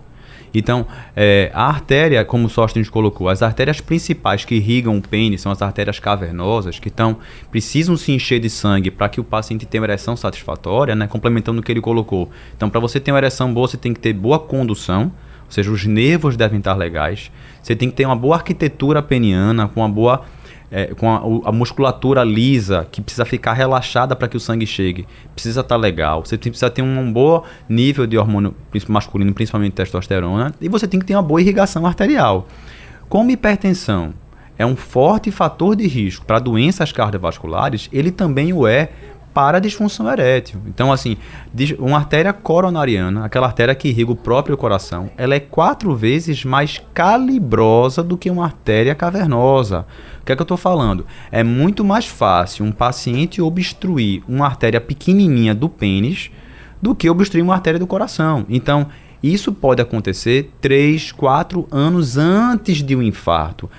Então, 0.53 0.87
é, 1.17 1.51
a 1.55 1.67
artéria, 1.67 2.23
como 2.23 2.47
o 2.47 2.51
Sóstenes 2.51 2.91
colocou, 2.91 3.27
as 3.31 3.41
artérias 3.41 3.81
principais 3.81 4.45
que 4.45 4.57
irrigam 4.57 4.99
o 4.99 5.01
pênis 5.01 5.41
são 5.41 5.51
as 5.51 5.63
artérias 5.63 5.99
cavernosas, 5.99 6.79
que 6.79 6.91
tão, 6.91 7.17
precisam 7.51 7.97
se 7.97 8.13
encher 8.13 8.39
de 8.39 8.51
sangue 8.51 8.91
para 8.91 9.09
que 9.09 9.19
o 9.19 9.25
paciente 9.25 9.65
tenha 9.65 9.81
uma 9.81 9.87
ereção 9.87 10.15
satisfatória, 10.15 10.95
né, 10.95 11.07
complementando 11.07 11.63
o 11.63 11.65
que 11.65 11.73
ele 11.73 11.81
colocou. 11.81 12.29
Então, 12.55 12.69
para 12.69 12.81
você 12.81 13.01
ter 13.01 13.13
uma 13.13 13.19
ereção 13.19 13.51
boa, 13.55 13.67
você 13.67 13.79
tem 13.79 13.95
que 13.95 14.01
ter 14.01 14.13
boa 14.13 14.39
condução, 14.39 15.05
ou 15.47 15.51
seja, 15.51 15.71
os 15.71 15.87
nervos 15.87 16.37
devem 16.37 16.59
estar 16.59 16.75
legais. 16.75 17.33
Você 17.63 17.75
tem 17.75 17.89
que 17.89 17.97
ter 17.97 18.05
uma 18.05 18.17
boa 18.17 18.37
arquitetura 18.37 19.03
peniana, 19.03 19.69
com 19.69 19.81
uma 19.81 19.89
boa 19.89 20.23
é, 20.73 20.87
com 20.95 21.09
a, 21.11 21.49
a, 21.51 21.53
musculatura 21.53 22.25
lisa, 22.25 22.89
que 22.91 23.03
precisa 23.03 23.27
ficar 23.27 23.53
relaxada 23.53 24.17
para 24.17 24.27
que 24.27 24.39
o 24.39 24.41
sangue 24.41 24.67
chegue, 24.67 25.07
precisa 25.35 25.61
estar 25.61 25.75
tá 25.75 25.81
legal. 25.81 26.25
Você 26.25 26.39
precisa 26.39 26.71
ter 26.71 26.81
um 26.81 27.13
bom 27.13 27.45
nível 27.69 28.07
de 28.07 28.17
hormônio 28.17 28.55
masculino, 28.89 29.35
principalmente 29.35 29.75
testosterona, 29.75 30.55
e 30.59 30.71
você 30.71 30.89
tem 30.89 30.99
que 30.99 31.05
ter 31.05 31.15
uma 31.15 31.23
boa 31.23 31.43
irrigação 31.43 31.85
arterial. 31.85 32.49
Como 33.07 33.31
hipertensão 33.31 34.15
é 34.59 34.65
um 34.65 34.75
forte 34.75 35.31
fator 35.31 35.77
de 35.77 35.87
risco 35.87 36.25
para 36.25 36.39
doenças 36.39 36.91
cardiovasculares, 36.91 37.91
ele 37.93 38.11
também 38.11 38.55
o 38.55 38.67
é 38.67 38.89
para 39.33 39.59
a 39.59 39.61
disfunção 39.61 40.11
erétil. 40.11 40.61
Então, 40.67 40.93
assim, 40.93 41.17
uma 41.79 41.99
artéria 41.99 42.33
coronariana, 42.33 43.25
aquela 43.25 43.47
artéria 43.47 43.75
que 43.75 43.89
irriga 43.89 44.13
o 44.13 44.17
próprio 44.17 44.57
coração, 44.57 45.11
ela 45.17 45.35
é 45.35 45.41
quatro 45.41 45.95
vezes 45.95 46.45
mais 46.45 46.81
calibrosa 46.93 48.03
do 48.03 48.17
que 48.17 48.31
uma 48.31 48.45
artéria 48.45 48.95
cavernosa. 48.95 49.87
O 50.21 50.25
que 50.25 50.33
é 50.33 50.37
que 50.37 50.43
eu 50.43 50.45
estou 50.45 50.57
falando? 50.57 51.07
É 51.31 51.43
muito 51.43 51.85
mais 51.85 52.07
fácil 52.07 52.65
um 52.65 52.73
paciente 52.73 53.41
obstruir 53.41 54.23
uma 54.29 54.47
artéria 54.47 54.81
pequenininha 54.81 55.55
do 55.55 55.69
pênis 55.69 56.31
do 56.81 56.95
que 56.95 57.09
obstruir 57.09 57.43
uma 57.43 57.55
artéria 57.55 57.79
do 57.79 57.87
coração. 57.87 58.45
Então, 58.49 58.89
isso 59.23 59.53
pode 59.53 59.81
acontecer 59.81 60.51
3, 60.61 61.13
4 61.13 61.69
anos 61.71 62.19
antes 62.19 62.83
de 62.83 62.97
um 62.97 63.03
infarto. 63.03 63.71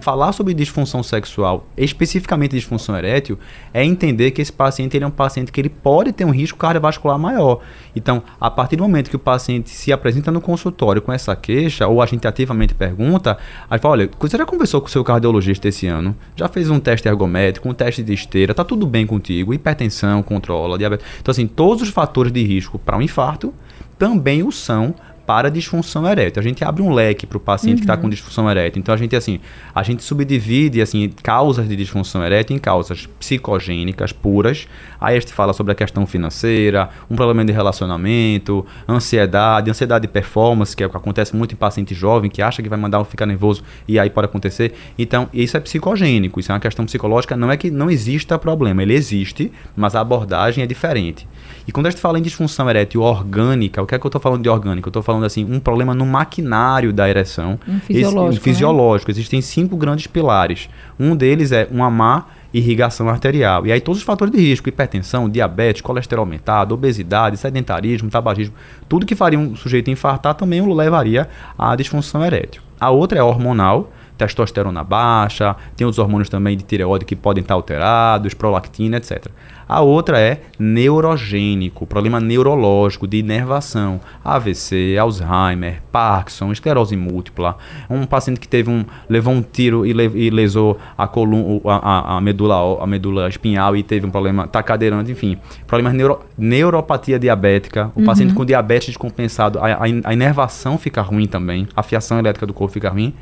Falar 0.00 0.32
sobre 0.32 0.54
disfunção 0.54 1.02
sexual, 1.02 1.66
especificamente 1.76 2.52
disfunção 2.52 2.96
erétil, 2.96 3.38
é 3.74 3.84
entender 3.84 4.30
que 4.30 4.40
esse 4.40 4.52
paciente 4.52 4.96
ele 4.96 5.04
é 5.04 5.06
um 5.08 5.10
paciente 5.10 5.50
que 5.50 5.60
ele 5.60 5.68
pode 5.68 6.12
ter 6.12 6.24
um 6.24 6.30
risco 6.30 6.56
cardiovascular 6.56 7.18
maior. 7.18 7.60
Então, 7.94 8.22
a 8.40 8.48
partir 8.50 8.76
do 8.76 8.84
momento 8.84 9.10
que 9.10 9.16
o 9.16 9.18
paciente 9.18 9.70
se 9.70 9.92
apresenta 9.92 10.30
no 10.30 10.40
consultório 10.40 11.02
com 11.02 11.12
essa 11.12 11.34
queixa, 11.34 11.88
ou 11.88 12.00
a 12.00 12.06
gente 12.06 12.28
ativamente 12.28 12.74
pergunta, 12.74 13.38
aí 13.68 13.78
fala, 13.78 13.94
olha, 13.94 14.10
você 14.20 14.38
já 14.38 14.46
conversou 14.46 14.80
com 14.80 14.86
o 14.86 14.90
seu 14.90 15.02
cardiologista 15.02 15.66
esse 15.66 15.86
ano? 15.88 16.14
Já 16.36 16.46
fez 16.48 16.70
um 16.70 16.78
teste 16.78 17.08
ergométrico, 17.08 17.68
um 17.68 17.74
teste 17.74 18.02
de 18.04 18.14
esteira, 18.14 18.54
tá 18.54 18.62
tudo 18.62 18.86
bem 18.86 19.06
contigo? 19.06 19.52
Hipertensão, 19.52 20.22
controla, 20.22 20.78
diabetes. 20.78 21.04
Então, 21.20 21.32
assim, 21.32 21.48
todos 21.48 21.82
os 21.82 21.88
fatores 21.88 22.30
de 22.30 22.42
risco 22.44 22.78
para 22.78 22.96
um 22.96 23.02
infarto 23.02 23.52
também 23.98 24.42
o 24.42 24.50
são 24.50 24.94
para 25.30 25.46
a 25.46 25.50
disfunção 25.50 26.04
erétil. 26.10 26.40
A 26.40 26.42
gente 26.42 26.64
abre 26.64 26.82
um 26.82 26.92
leque 26.92 27.24
para 27.24 27.36
o 27.36 27.40
paciente 27.40 27.68
tá 27.68 27.70
uhum. 27.74 27.76
que 27.76 27.84
está 27.84 27.96
com 27.96 28.10
disfunção 28.10 28.50
erétil. 28.50 28.80
Então 28.80 28.92
a 28.92 28.98
gente 28.98 29.14
assim, 29.14 29.38
a 29.72 29.80
gente 29.84 30.02
subdivide 30.02 30.82
assim 30.82 31.08
causas 31.22 31.68
de 31.68 31.76
disfunção 31.76 32.24
erétil 32.24 32.56
em 32.56 32.58
causas 32.58 33.06
psicogênicas 33.06 34.10
puras. 34.10 34.66
Aí 35.00 35.16
a 35.16 35.20
gente 35.20 35.32
fala 35.32 35.52
sobre 35.52 35.72
a 35.72 35.74
questão 35.74 36.06
financeira, 36.06 36.90
um 37.10 37.16
problema 37.16 37.44
de 37.44 37.52
relacionamento, 37.52 38.64
ansiedade, 38.88 39.70
ansiedade 39.70 40.02
de 40.02 40.08
performance, 40.08 40.76
que 40.76 40.82
é 40.82 40.86
o 40.86 40.90
que 40.90 40.96
acontece 40.96 41.34
muito 41.34 41.52
em 41.52 41.56
paciente 41.56 41.94
jovem 41.94 42.30
que 42.30 42.42
acha 42.42 42.62
que 42.62 42.68
vai 42.68 42.78
mandar 42.78 43.02
ficar 43.04 43.26
nervoso 43.26 43.62
e 43.88 43.98
aí 43.98 44.10
pode 44.10 44.26
acontecer. 44.26 44.74
Então, 44.98 45.28
isso 45.32 45.56
é 45.56 45.60
psicogênico, 45.60 46.38
isso 46.40 46.52
é 46.52 46.54
uma 46.54 46.60
questão 46.60 46.84
psicológica, 46.84 47.36
não 47.36 47.50
é 47.50 47.56
que 47.56 47.70
não 47.70 47.90
exista 47.90 48.38
problema, 48.38 48.82
ele 48.82 48.94
existe, 48.94 49.50
mas 49.76 49.94
a 49.94 50.00
abordagem 50.00 50.62
é 50.62 50.66
diferente. 50.66 51.26
E 51.66 51.72
quando 51.72 51.86
a 51.86 51.90
gente 51.90 52.00
fala 52.00 52.18
em 52.18 52.22
disfunção 52.22 52.68
erétil 52.68 53.02
orgânica, 53.02 53.82
o 53.82 53.86
que 53.86 53.94
é 53.94 53.98
que 53.98 54.04
eu 54.04 54.08
estou 54.08 54.20
falando 54.20 54.42
de 54.42 54.48
orgânica? 54.48 54.88
Eu 54.88 54.90
estou 54.90 55.02
falando 55.02 55.24
assim, 55.24 55.44
um 55.44 55.60
problema 55.60 55.94
no 55.94 56.04
maquinário 56.04 56.92
da 56.92 57.08
ereção. 57.08 57.58
Um 57.66 57.80
fisiológico. 57.80 58.30
Esse, 58.30 58.38
um 58.38 58.42
fisiológico. 58.42 59.10
Né? 59.10 59.12
Existem 59.12 59.40
cinco 59.40 59.76
grandes 59.76 60.06
pilares. 60.06 60.68
Um 60.98 61.14
deles 61.14 61.52
é 61.52 61.68
uma 61.70 61.90
má 61.90 62.26
irrigação 62.52 63.08
arterial. 63.08 63.66
E 63.66 63.72
aí 63.72 63.80
todos 63.80 64.00
os 64.00 64.04
fatores 64.04 64.32
de 64.32 64.40
risco, 64.40 64.68
hipertensão, 64.68 65.28
diabetes, 65.28 65.82
colesterol 65.82 66.24
aumentado, 66.24 66.74
obesidade, 66.74 67.36
sedentarismo, 67.36 68.10
tabagismo, 68.10 68.54
tudo 68.88 69.06
que 69.06 69.14
faria 69.14 69.38
um 69.38 69.54
sujeito 69.56 69.90
infartar 69.90 70.34
também 70.34 70.60
o 70.60 70.74
levaria 70.74 71.28
à 71.58 71.74
disfunção 71.76 72.24
erétil. 72.24 72.62
A 72.78 72.90
outra 72.90 73.18
é 73.18 73.22
hormonal, 73.22 73.92
testosterona 74.16 74.84
baixa, 74.84 75.56
tem 75.76 75.86
os 75.86 75.98
hormônios 75.98 76.28
também 76.28 76.56
de 76.56 76.64
tireoide 76.64 77.04
que 77.04 77.16
podem 77.16 77.42
estar 77.42 77.54
alterados, 77.54 78.34
prolactina, 78.34 78.98
etc. 78.98 79.28
A 79.70 79.82
outra 79.82 80.18
é 80.18 80.40
neurogênico, 80.58 81.86
problema 81.86 82.18
neurológico 82.18 83.06
de 83.06 83.18
inervação, 83.18 84.00
AVC, 84.24 84.96
Alzheimer, 84.98 85.80
Parkinson, 85.92 86.50
esclerose 86.50 86.96
múltipla. 86.96 87.56
Um 87.88 88.04
paciente 88.04 88.40
que 88.40 88.48
teve 88.48 88.68
um 88.68 88.84
levou 89.08 89.32
um 89.32 89.40
tiro 89.40 89.86
e, 89.86 89.92
le, 89.92 90.06
e 90.06 90.28
lesou 90.28 90.76
a 90.98 91.06
coluna, 91.06 91.60
a, 91.64 92.16
a, 92.16 92.20
medula, 92.20 92.82
a 92.82 92.84
medula 92.84 93.28
espinhal 93.28 93.76
e 93.76 93.84
teve 93.84 94.04
um 94.04 94.10
problema, 94.10 94.48
tá 94.48 94.60
cadeirante, 94.60 95.12
enfim, 95.12 95.38
problemas 95.68 95.94
neuro, 95.94 96.18
neuropatia 96.36 97.16
diabética, 97.16 97.92
o 97.94 98.00
uhum. 98.00 98.06
paciente 98.06 98.34
com 98.34 98.44
diabetes 98.44 98.88
descompensado, 98.88 99.60
a, 99.60 99.66
a, 99.66 99.84
a 100.02 100.12
inervação 100.12 100.78
fica 100.78 101.00
ruim 101.00 101.28
também, 101.28 101.68
a 101.76 101.82
fiação 101.84 102.18
elétrica 102.18 102.44
do 102.44 102.52
corpo 102.52 102.72
fica 102.72 102.90
ruim. 102.90 103.14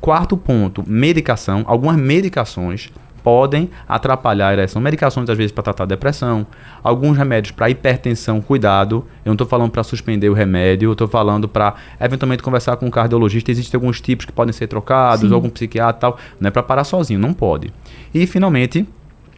Quarto 0.00 0.36
ponto, 0.36 0.84
medicação. 0.86 1.62
Algumas 1.66 1.96
medicações 1.96 2.92
podem 3.24 3.70
atrapalhar 3.88 4.48
a 4.48 4.52
ereção. 4.52 4.82
Medicações, 4.82 5.28
às 5.30 5.36
vezes, 5.36 5.50
para 5.50 5.64
tratar 5.64 5.86
depressão, 5.86 6.46
alguns 6.82 7.16
remédios 7.16 7.52
para 7.52 7.70
hipertensão, 7.70 8.40
cuidado. 8.42 8.96
Eu 9.24 9.30
não 9.30 9.32
estou 9.32 9.46
falando 9.46 9.70
para 9.70 9.82
suspender 9.82 10.28
o 10.28 10.34
remédio, 10.34 10.88
eu 10.88 10.92
estou 10.92 11.08
falando 11.08 11.48
para 11.48 11.74
eventualmente 11.98 12.42
conversar 12.42 12.76
com 12.76 12.84
um 12.86 12.90
cardiologista. 12.90 13.50
Existem 13.50 13.78
alguns 13.78 13.98
tipos 13.98 14.26
que 14.26 14.32
podem 14.32 14.52
ser 14.52 14.66
trocados, 14.66 15.26
Sim. 15.26 15.34
ou 15.34 15.40
com 15.40 15.46
um 15.46 15.50
psiquiatra 15.50 15.96
e 15.96 16.00
tal. 16.00 16.18
Não 16.38 16.48
é 16.48 16.50
para 16.50 16.62
parar 16.62 16.84
sozinho, 16.84 17.18
não 17.18 17.32
pode. 17.32 17.72
E, 18.12 18.26
finalmente, 18.26 18.86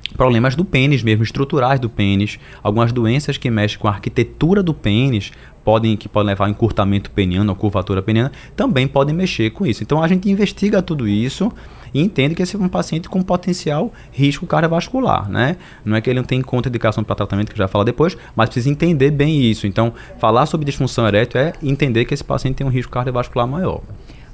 problemas 0.08 0.54
do 0.54 0.64
pênis 0.64 1.02
mesmo, 1.02 1.22
estruturais 1.22 1.80
do 1.80 1.88
pênis, 1.88 2.38
algumas 2.62 2.92
doenças 2.92 3.36
que 3.36 3.50
mexem 3.50 3.78
com 3.78 3.88
a 3.88 3.92
arquitetura 3.92 4.62
do 4.62 4.74
pênis, 4.74 5.32
podem, 5.64 5.96
que 5.96 6.08
podem 6.08 6.28
levar 6.28 6.46
a 6.46 6.50
encurtamento 6.50 7.10
peniano, 7.10 7.50
a 7.50 7.54
curvatura 7.54 8.00
peniana, 8.00 8.30
também 8.54 8.86
podem 8.86 9.14
mexer 9.14 9.50
com 9.50 9.66
isso. 9.66 9.82
Então 9.82 10.02
a 10.02 10.06
gente 10.06 10.30
investiga 10.30 10.80
tudo 10.80 11.08
isso 11.08 11.50
e 11.92 12.00
entende 12.00 12.34
que 12.34 12.42
esse 12.42 12.54
é 12.54 12.58
um 12.58 12.68
paciente 12.68 13.08
com 13.08 13.20
potencial 13.22 13.92
risco 14.12 14.46
cardiovascular, 14.46 15.28
né? 15.28 15.56
Não 15.84 15.96
é 15.96 16.00
que 16.00 16.08
ele 16.08 16.20
não 16.20 16.26
tem 16.26 16.40
contraindicação 16.40 17.02
para 17.02 17.16
tratamento, 17.16 17.50
que 17.50 17.58
já 17.58 17.66
fala 17.66 17.84
depois, 17.84 18.16
mas 18.36 18.48
precisa 18.48 18.70
entender 18.70 19.10
bem 19.10 19.42
isso. 19.42 19.66
Então, 19.66 19.92
falar 20.18 20.46
sobre 20.46 20.66
disfunção 20.66 21.06
erétil 21.06 21.40
é 21.40 21.52
entender 21.62 22.04
que 22.04 22.14
esse 22.14 22.24
paciente 22.24 22.56
tem 22.56 22.66
um 22.66 22.70
risco 22.70 22.92
cardiovascular 22.92 23.48
maior. 23.48 23.80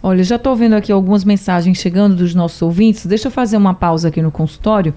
Olha, 0.03 0.25
já 0.25 0.35
estou 0.35 0.57
vendo 0.57 0.75
aqui 0.75 0.91
algumas 0.91 1.25
mensagens 1.25 1.79
chegando 1.79 2.17
dos 2.17 2.35
nossos 2.35 2.61
ouvintes. 2.61 3.07
Deixa 3.07 3.29
eu 3.29 3.33
fazer 3.33 3.57
uma 3.57 3.73
pausa 3.73 4.09
aqui 4.09 4.21
no 4.21 4.33
consultório. 4.33 4.93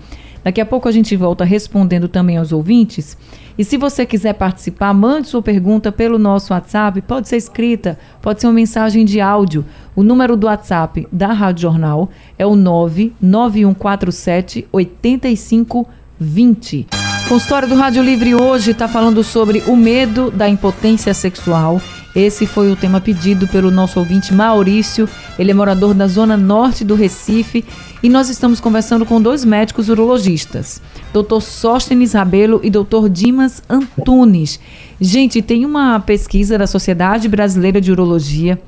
Daqui 0.46 0.62
a 0.62 0.66
pouco 0.66 0.88
a 0.88 0.92
gente 0.92 1.16
volta 1.16 1.44
respondendo 1.44 2.08
também 2.08 2.38
aos 2.38 2.52
ouvintes. 2.52 3.18
E 3.58 3.66
se 3.66 3.78
você 3.78 4.06
quiser 4.06 4.34
participar, 4.34 4.94
mande 4.94 5.28
sua 5.28 5.42
pergunta 5.42 5.92
pelo 5.92 6.20
nosso 6.20 6.54
WhatsApp. 6.54 7.02
Pode 7.02 7.28
ser 7.28 7.38
escrita, 7.38 7.98
pode 8.22 8.42
ser 8.42 8.46
uma 8.46 8.54
mensagem 8.54 9.04
de 9.04 9.20
áudio. 9.20 9.66
O 9.96 10.04
número 10.04 10.38
do 10.38 10.46
WhatsApp 10.46 11.08
da 11.12 11.34
Rádio 11.34 11.64
Jornal 11.64 12.12
é 12.38 12.46
o 12.46 12.56
99147 12.56 14.68
8520. 14.72 16.86
Consultório 17.28 17.68
do 17.68 17.74
Rádio 17.74 18.04
Livre 18.04 18.36
hoje 18.36 18.70
está 18.70 18.88
falando 18.88 19.24
sobre 19.24 19.64
o 19.66 19.76
medo 19.76 20.30
da 20.30 20.48
impotência 20.48 21.12
sexual. 21.12 21.82
Esse 22.16 22.46
foi 22.46 22.72
o 22.72 22.78
tema 22.78 23.02
pedido 23.02 23.46
pelo 23.46 23.70
nosso 23.70 24.00
ouvinte 24.00 24.34
Maurício. 24.34 25.10
Ele 25.38 25.52
é 25.52 25.54
morador 25.54 25.94
da 25.94 26.08
zona 26.08 26.38
norte 26.38 26.86
do 26.86 26.96
Recife 26.96 27.66
e 28.02 28.08
nós 28.08 28.30
estamos 28.30 28.62
conversando 28.62 29.06
com 29.06 29.22
dois 29.22 29.44
médicos 29.44 29.90
urologistas, 29.90 30.82
Dr. 31.12 31.42
Sóstenes 31.42 32.14
Rabelo 32.14 32.62
e 32.64 32.70
Dr. 32.70 33.10
Dimas 33.12 33.62
Antunes. 33.70 34.62
Gente, 35.02 35.42
tem 35.42 35.66
uma 35.66 36.00
pesquisa 36.00 36.58
da 36.58 36.66
Sociedade 36.66 37.28
Brasileira 37.28 37.82
de 37.82 37.92
Urologia 37.92 38.62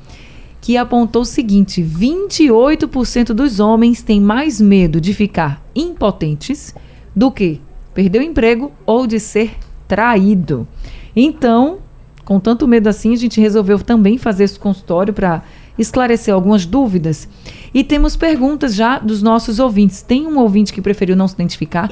que 0.60 0.76
apontou 0.76 1.22
o 1.22 1.26
seguinte: 1.26 1.82
28% 1.82 3.28
dos 3.28 3.62
homens 3.62 4.02
têm 4.02 4.20
mais 4.20 4.60
medo 4.60 5.00
de 5.00 5.14
ficar 5.14 5.64
impotentes 5.74 6.76
do 7.16 7.32
que 7.32 7.62
perder 7.94 8.20
o 8.20 8.24
emprego 8.24 8.74
ou 8.86 9.08
de 9.08 9.22
ser 9.22 9.56
traído. 9.88 10.68
Então, 11.16 11.80
com 12.28 12.42
tanto 12.42 12.68
medo 12.68 12.90
assim, 12.90 13.14
a 13.14 13.16
gente 13.16 13.40
resolveu 13.40 13.80
também 13.80 14.18
fazer 14.18 14.44
esse 14.44 14.60
consultório 14.60 15.14
para 15.14 15.44
esclarecer 15.80 16.34
algumas 16.34 16.66
dúvidas. 16.66 17.26
E 17.74 17.86
temos 17.86 18.18
perguntas 18.18 18.76
já 18.76 19.00
dos 19.00 19.24
nossos 19.24 19.60
ouvintes. 19.60 20.02
Tem 20.02 20.28
um 20.28 20.38
ouvinte 20.38 20.74
que 20.74 20.82
preferiu 20.82 21.16
não 21.16 21.26
se 21.26 21.36
identificar. 21.36 21.90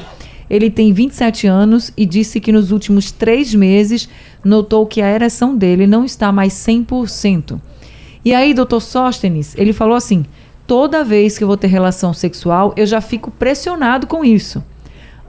Ele 0.50 0.70
tem 0.70 0.92
27 0.92 1.48
anos 1.48 1.94
e 1.96 2.06
disse 2.06 2.42
que 2.42 2.52
nos 2.52 2.74
últimos 2.74 3.14
três 3.14 3.56
meses 3.56 4.10
notou 4.44 4.86
que 4.86 5.02
a 5.02 5.10
ereção 5.10 5.56
dele 5.56 5.88
não 5.88 6.04
está 6.04 6.34
mais 6.34 6.52
100%. 6.52 7.58
E 8.26 8.34
aí, 8.34 8.54
doutor 8.54 8.82
Sóstenes, 8.82 9.56
ele 9.58 9.72
falou 9.72 9.96
assim: 9.96 10.26
toda 10.68 11.02
vez 11.02 11.38
que 11.38 11.46
eu 11.46 11.48
vou 11.48 11.56
ter 11.56 11.68
relação 11.68 12.14
sexual, 12.14 12.74
eu 12.76 12.86
já 12.86 13.00
fico 13.00 13.32
pressionado 13.32 14.06
com 14.06 14.26
isso. 14.26 14.62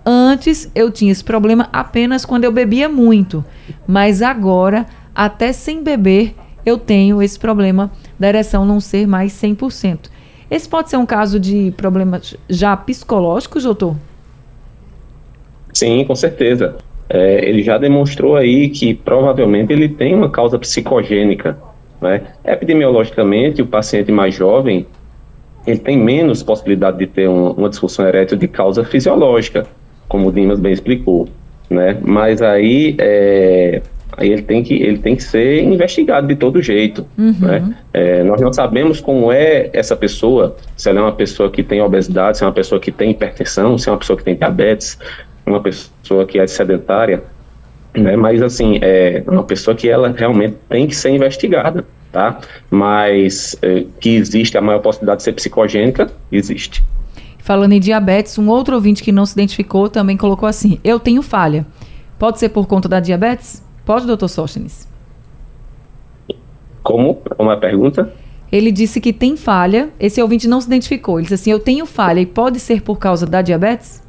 Antes 0.08 0.70
eu 0.72 0.88
tinha 0.88 1.10
esse 1.10 1.24
problema 1.24 1.68
apenas 1.72 2.24
quando 2.24 2.44
eu 2.44 2.52
bebia 2.52 2.88
muito, 2.88 3.44
mas 3.88 4.22
agora, 4.22 4.86
até 5.16 5.52
sem 5.52 5.82
beber, 5.82 6.34
eu 6.64 6.78
tenho 6.78 7.22
esse 7.22 7.38
problema 7.38 7.90
da 8.18 8.28
ereção 8.28 8.66
não 8.66 8.78
ser 8.80 9.06
mais 9.06 9.32
100%. 9.32 10.10
Esse 10.50 10.68
pode 10.68 10.90
ser 10.90 10.96
um 10.96 11.06
caso 11.06 11.40
de 11.40 11.72
problemas 11.76 12.36
já 12.48 12.76
psicológicos, 12.76 13.64
doutor? 13.64 13.96
Sim, 15.72 16.04
com 16.04 16.14
certeza. 16.14 16.76
É, 17.08 17.48
ele 17.48 17.62
já 17.62 17.78
demonstrou 17.78 18.36
aí 18.36 18.68
que 18.68 18.94
provavelmente 18.94 19.72
ele 19.72 19.88
tem 19.88 20.14
uma 20.14 20.28
causa 20.28 20.58
psicogênica. 20.58 21.56
Né? 22.00 22.22
Epidemiologicamente, 22.44 23.62
o 23.62 23.66
paciente 23.66 24.12
mais 24.12 24.34
jovem 24.34 24.86
ele 25.66 25.78
tem 25.80 25.98
menos 25.98 26.42
possibilidade 26.42 26.98
de 26.98 27.06
ter 27.06 27.28
um, 27.28 27.50
uma 27.50 27.68
disfunção 27.68 28.06
erétil 28.06 28.36
de 28.36 28.46
causa 28.46 28.84
fisiológica, 28.84 29.66
como 30.08 30.28
o 30.28 30.32
Dimas 30.32 30.60
bem 30.60 30.72
explicou, 30.72 31.28
né? 31.68 31.98
Mas 32.00 32.40
aí, 32.40 32.94
é, 32.98 33.82
aí 34.16 34.30
ele 34.30 34.42
tem 34.42 34.62
que 34.62 34.74
ele 34.74 34.98
tem 34.98 35.14
que 35.14 35.22
ser 35.22 35.62
investigado 35.62 36.26
de 36.26 36.34
todo 36.34 36.62
jeito, 36.62 37.06
uhum. 37.18 37.34
né? 37.40 37.76
É, 37.92 38.22
nós 38.24 38.40
não 38.40 38.52
sabemos 38.52 39.00
como 39.00 39.30
é 39.30 39.70
essa 39.72 39.94
pessoa, 39.94 40.56
se 40.76 40.88
ela 40.88 41.00
é 41.00 41.02
uma 41.02 41.12
pessoa 41.12 41.50
que 41.50 41.62
tem 41.62 41.82
obesidade, 41.82 42.38
se 42.38 42.44
é 42.44 42.46
uma 42.46 42.52
pessoa 42.52 42.80
que 42.80 42.90
tem 42.90 43.10
hipertensão, 43.10 43.76
se 43.76 43.88
é 43.88 43.92
uma 43.92 43.98
pessoa 43.98 44.16
que 44.16 44.24
tem 44.24 44.34
diabetes, 44.34 44.98
uma 45.44 45.60
pessoa 45.60 46.26
que 46.26 46.38
é 46.38 46.46
sedentária, 46.46 47.22
né? 47.94 48.16
Mas 48.16 48.42
assim, 48.42 48.78
é 48.80 49.22
uma 49.26 49.44
pessoa 49.44 49.74
que 49.74 49.88
ela 49.88 50.12
realmente 50.16 50.56
tem 50.68 50.86
que 50.86 50.96
ser 50.96 51.10
investigada, 51.10 51.84
tá? 52.10 52.40
Mas 52.70 53.56
é, 53.62 53.84
que 54.00 54.16
existe 54.16 54.56
a 54.56 54.60
maior 54.60 54.80
possibilidade 54.80 55.18
de 55.18 55.24
ser 55.24 55.32
psicogênica, 55.32 56.10
existe. 56.32 56.82
Falando 57.38 57.72
em 57.72 57.80
diabetes, 57.80 58.38
um 58.38 58.48
outro 58.48 58.74
ouvinte 58.74 59.02
que 59.02 59.12
não 59.12 59.24
se 59.24 59.34
identificou 59.34 59.88
também 59.88 60.16
colocou 60.16 60.48
assim: 60.48 60.80
Eu 60.82 60.98
tenho 60.98 61.22
falha. 61.22 61.64
Pode 62.18 62.38
ser 62.38 62.48
por 62.48 62.66
conta 62.66 62.88
da 62.88 62.98
diabetes? 62.98 63.65
Pode, 63.86 64.04
doutor 64.04 64.28
Sóstenes? 64.28 64.88
Como? 66.82 67.22
Uma 67.38 67.56
pergunta? 67.56 68.12
Ele 68.50 68.72
disse 68.72 69.00
que 69.00 69.12
tem 69.12 69.36
falha. 69.36 69.90
Esse 69.98 70.20
ouvinte 70.20 70.48
não 70.48 70.60
se 70.60 70.66
identificou. 70.66 71.18
Ele 71.18 71.22
disse 71.22 71.34
assim: 71.34 71.52
Eu 71.52 71.60
tenho 71.60 71.86
falha 71.86 72.20
e 72.20 72.26
pode 72.26 72.58
ser 72.58 72.82
por 72.82 72.98
causa 72.98 73.24
da 73.24 73.40
diabetes? 73.40 74.04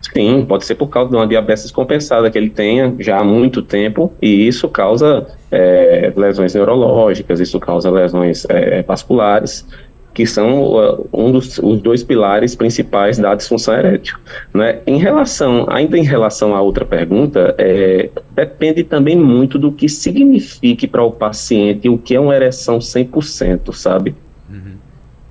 Sim, 0.00 0.44
pode 0.46 0.64
ser 0.64 0.76
por 0.76 0.88
causa 0.88 1.10
de 1.10 1.16
uma 1.16 1.26
diabetes 1.26 1.70
compensada 1.70 2.30
que 2.30 2.38
ele 2.38 2.50
tenha 2.50 2.94
já 3.00 3.18
há 3.18 3.24
muito 3.24 3.62
tempo 3.62 4.12
e 4.22 4.46
isso 4.46 4.68
causa 4.68 5.26
é, 5.50 6.12
lesões 6.14 6.54
neurológicas, 6.54 7.40
isso 7.40 7.58
causa 7.58 7.90
lesões 7.90 8.46
é, 8.48 8.82
vasculares, 8.82 9.66
que 10.14 10.24
são 10.24 10.62
uh, 10.62 11.08
um 11.12 11.32
dos 11.32 11.58
os 11.58 11.82
dois 11.82 12.04
pilares 12.04 12.54
principais 12.54 13.18
da 13.18 13.34
disfunção 13.34 13.74
erétil. 13.74 14.16
Né? 14.54 14.78
Em 14.86 14.96
relação, 14.96 15.66
ainda 15.68 15.98
em 15.98 16.04
relação 16.04 16.54
à 16.54 16.62
outra 16.62 16.84
pergunta, 16.84 17.54
é, 17.58 18.08
depende 18.30 18.84
também 18.84 19.16
muito 19.16 19.58
do 19.58 19.72
que 19.72 19.88
signifique 19.88 20.86
para 20.86 21.02
o 21.02 21.10
paciente 21.10 21.88
o 21.88 21.98
que 21.98 22.14
é 22.14 22.20
uma 22.20 22.34
ereção 22.34 22.78
100%, 22.78 23.74
sabe? 23.74 24.14
Uhum. 24.48 24.76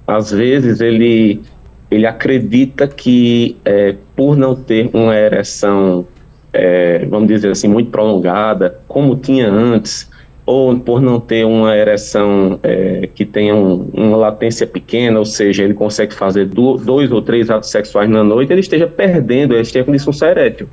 Às 0.05 0.31
vezes 0.31 0.81
ele 0.81 1.41
ele 1.89 2.07
acredita 2.07 2.87
que 2.87 3.55
é, 3.63 3.95
por 4.15 4.35
não 4.35 4.55
ter 4.55 4.89
uma 4.93 5.15
ereção, 5.15 6.05
é, 6.51 7.05
vamos 7.05 7.27
dizer 7.27 7.51
assim, 7.51 7.67
muito 7.67 7.91
prolongada, 7.91 8.79
como 8.87 9.15
tinha 9.15 9.47
antes, 9.47 10.09
ou 10.45 10.77
por 10.77 11.01
não 11.01 11.19
ter 11.19 11.45
uma 11.45 11.75
ereção 11.75 12.59
é, 12.63 13.09
que 13.13 13.25
tenha 13.25 13.55
um, 13.55 13.89
uma 13.93 14.17
latência 14.17 14.67
pequena, 14.67 15.17
ou 15.19 15.25
seja, 15.25 15.63
ele 15.63 15.73
consegue 15.73 16.13
fazer 16.13 16.45
do, 16.45 16.77
dois 16.77 17.11
ou 17.11 17.21
três 17.21 17.49
atos 17.49 17.69
sexuais 17.69 18.09
na 18.09 18.23
noite, 18.23 18.51
ele 18.51 18.59
esteja 18.59 18.87
perdendo, 18.87 19.53
ele 19.53 19.61
esteja 19.61 19.85
com 19.85 19.91
disfunção 19.91 20.27
erétil. 20.27 20.67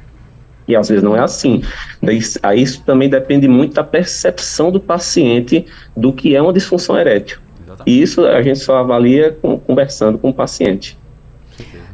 E 0.66 0.76
às 0.76 0.88
vezes 0.88 1.02
não 1.02 1.16
é 1.16 1.20
assim. 1.20 1.62
Aí 2.42 2.62
isso 2.62 2.82
também 2.84 3.08
depende 3.08 3.48
muito 3.48 3.74
da 3.74 3.82
percepção 3.84 4.70
do 4.70 4.80
paciente 4.80 5.66
do 5.96 6.12
que 6.12 6.34
é 6.36 6.42
uma 6.42 6.52
disfunção 6.52 6.98
erétil. 6.98 7.38
E 7.86 8.02
isso 8.02 8.24
a 8.24 8.42
gente 8.42 8.58
só 8.58 8.78
avalia 8.78 9.36
com, 9.40 9.58
conversando 9.58 10.18
com 10.18 10.30
o 10.30 10.34
paciente. 10.34 10.98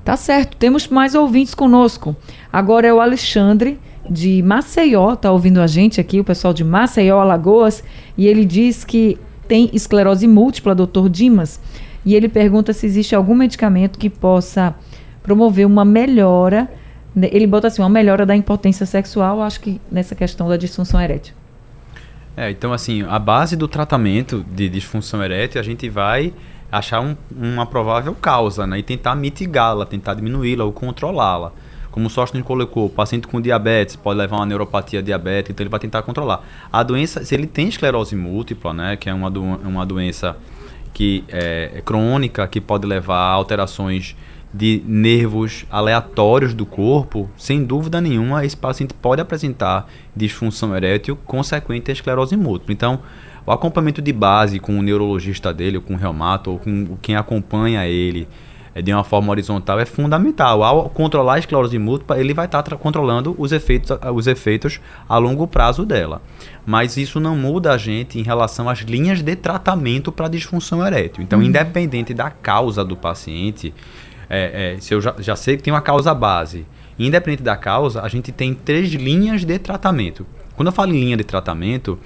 Tá 0.04 0.16
certo, 0.16 0.56
temos 0.56 0.88
mais 0.88 1.14
ouvintes 1.14 1.54
conosco. 1.54 2.14
Agora 2.52 2.86
é 2.86 2.92
o 2.92 3.00
Alexandre 3.00 3.78
de 4.10 4.42
Maceió, 4.42 5.14
tá 5.16 5.30
ouvindo 5.30 5.60
a 5.60 5.66
gente 5.66 6.00
aqui, 6.00 6.20
o 6.20 6.24
pessoal 6.24 6.52
de 6.52 6.64
Maceió, 6.64 7.20
Alagoas, 7.20 7.82
e 8.16 8.26
ele 8.26 8.44
diz 8.44 8.84
que 8.84 9.18
tem 9.48 9.70
esclerose 9.72 10.26
múltipla, 10.26 10.74
doutor 10.74 11.08
Dimas, 11.08 11.60
e 12.04 12.14
ele 12.14 12.28
pergunta 12.28 12.72
se 12.72 12.86
existe 12.86 13.14
algum 13.14 13.34
medicamento 13.34 13.98
que 13.98 14.08
possa 14.10 14.74
promover 15.22 15.66
uma 15.66 15.84
melhora, 15.84 16.70
né, 17.14 17.28
ele 17.32 17.46
bota 17.46 17.66
assim, 17.66 17.82
uma 17.82 17.88
melhora 17.88 18.24
da 18.24 18.36
impotência 18.36 18.86
sexual, 18.86 19.42
acho 19.42 19.60
que 19.60 19.80
nessa 19.90 20.14
questão 20.14 20.48
da 20.48 20.56
disfunção 20.56 21.00
erétil. 21.00 21.34
É, 22.36 22.50
então 22.50 22.72
assim, 22.72 23.02
a 23.08 23.18
base 23.18 23.56
do 23.56 23.66
tratamento 23.66 24.44
de 24.54 24.68
disfunção 24.68 25.22
erétil, 25.22 25.60
a 25.60 25.64
gente 25.64 25.88
vai 25.88 26.32
achar 26.70 27.00
um, 27.00 27.16
uma 27.34 27.66
provável 27.66 28.14
causa, 28.14 28.66
né? 28.66 28.78
E 28.78 28.82
tentar 28.82 29.14
mitigá-la, 29.14 29.86
tentar 29.86 30.14
diminuí-la 30.14 30.64
ou 30.64 30.72
controlá-la. 30.72 31.52
Como 31.96 32.08
o 32.08 32.10
Sóstenes 32.10 32.46
colocou, 32.46 32.84
o 32.84 32.90
paciente 32.90 33.26
com 33.26 33.40
diabetes 33.40 33.96
pode 33.96 34.18
levar 34.18 34.36
uma 34.36 34.44
neuropatia 34.44 35.02
diabética, 35.02 35.50
então 35.50 35.64
ele 35.64 35.70
vai 35.70 35.80
tentar 35.80 36.02
controlar. 36.02 36.46
A 36.70 36.82
doença, 36.82 37.24
se 37.24 37.34
ele 37.34 37.46
tem 37.46 37.68
esclerose 37.68 38.14
múltipla, 38.14 38.74
né? 38.74 38.96
Que 38.96 39.08
é 39.08 39.14
uma, 39.14 39.30
do, 39.30 39.42
uma 39.42 39.86
doença 39.86 40.36
que 40.92 41.24
é, 41.26 41.70
é 41.74 41.80
crônica, 41.80 42.46
que 42.48 42.60
pode 42.60 42.86
levar 42.86 43.16
a 43.16 43.30
alterações 43.30 44.14
de 44.52 44.82
nervos 44.84 45.64
aleatórios 45.70 46.52
do 46.52 46.66
corpo, 46.66 47.30
sem 47.34 47.64
dúvida 47.64 47.98
nenhuma, 47.98 48.44
esse 48.44 48.58
paciente 48.58 48.92
pode 48.92 49.22
apresentar 49.22 49.88
disfunção 50.14 50.76
erétil 50.76 51.16
consequente 51.24 51.90
à 51.90 51.94
esclerose 51.94 52.36
múltipla. 52.36 52.74
Então, 52.74 53.00
o 53.46 53.50
acompanhamento 53.50 54.02
de 54.02 54.12
base 54.12 54.58
com 54.58 54.78
o 54.78 54.82
neurologista 54.82 55.50
dele, 55.50 55.78
ou 55.78 55.82
com 55.82 55.94
o 55.94 55.96
reumato, 55.96 56.50
ou 56.50 56.58
com 56.58 56.98
quem 57.00 57.16
acompanha 57.16 57.86
ele 57.86 58.28
de 58.82 58.92
uma 58.92 59.04
forma 59.04 59.30
horizontal 59.30 59.80
é 59.80 59.84
fundamental. 59.84 60.62
Ao 60.62 60.88
controlar 60.90 61.34
a 61.34 61.38
esclerose 61.38 61.78
múltipla, 61.78 62.18
ele 62.18 62.34
vai 62.34 62.46
estar 62.46 62.62
tá 62.62 62.76
controlando 62.76 63.34
os 63.38 63.52
efeitos, 63.52 63.96
os 64.14 64.26
efeitos 64.26 64.80
a 65.08 65.18
longo 65.18 65.46
prazo 65.46 65.84
dela. 65.84 66.20
Mas 66.64 66.96
isso 66.96 67.18
não 67.20 67.36
muda 67.36 67.72
a 67.72 67.78
gente 67.78 68.18
em 68.18 68.22
relação 68.22 68.68
às 68.68 68.80
linhas 68.80 69.22
de 69.22 69.36
tratamento 69.36 70.12
para 70.12 70.28
disfunção 70.28 70.84
erétil. 70.84 71.22
Então, 71.22 71.38
uhum. 71.38 71.44
independente 71.44 72.12
da 72.12 72.30
causa 72.30 72.84
do 72.84 72.96
paciente, 72.96 73.72
é, 74.28 74.74
é, 74.74 74.80
se 74.80 74.92
eu 74.92 75.00
já, 75.00 75.14
já 75.18 75.36
sei 75.36 75.56
que 75.56 75.62
tem 75.62 75.72
uma 75.72 75.80
causa 75.80 76.12
base, 76.12 76.66
independente 76.98 77.42
da 77.42 77.56
causa, 77.56 78.02
a 78.02 78.08
gente 78.08 78.32
tem 78.32 78.54
três 78.54 78.90
linhas 78.92 79.44
de 79.44 79.58
tratamento. 79.58 80.26
Quando 80.56 80.68
eu 80.68 80.72
falo 80.72 80.92
em 80.92 81.00
linha 81.00 81.16
de 81.16 81.24
tratamento, 81.24 81.98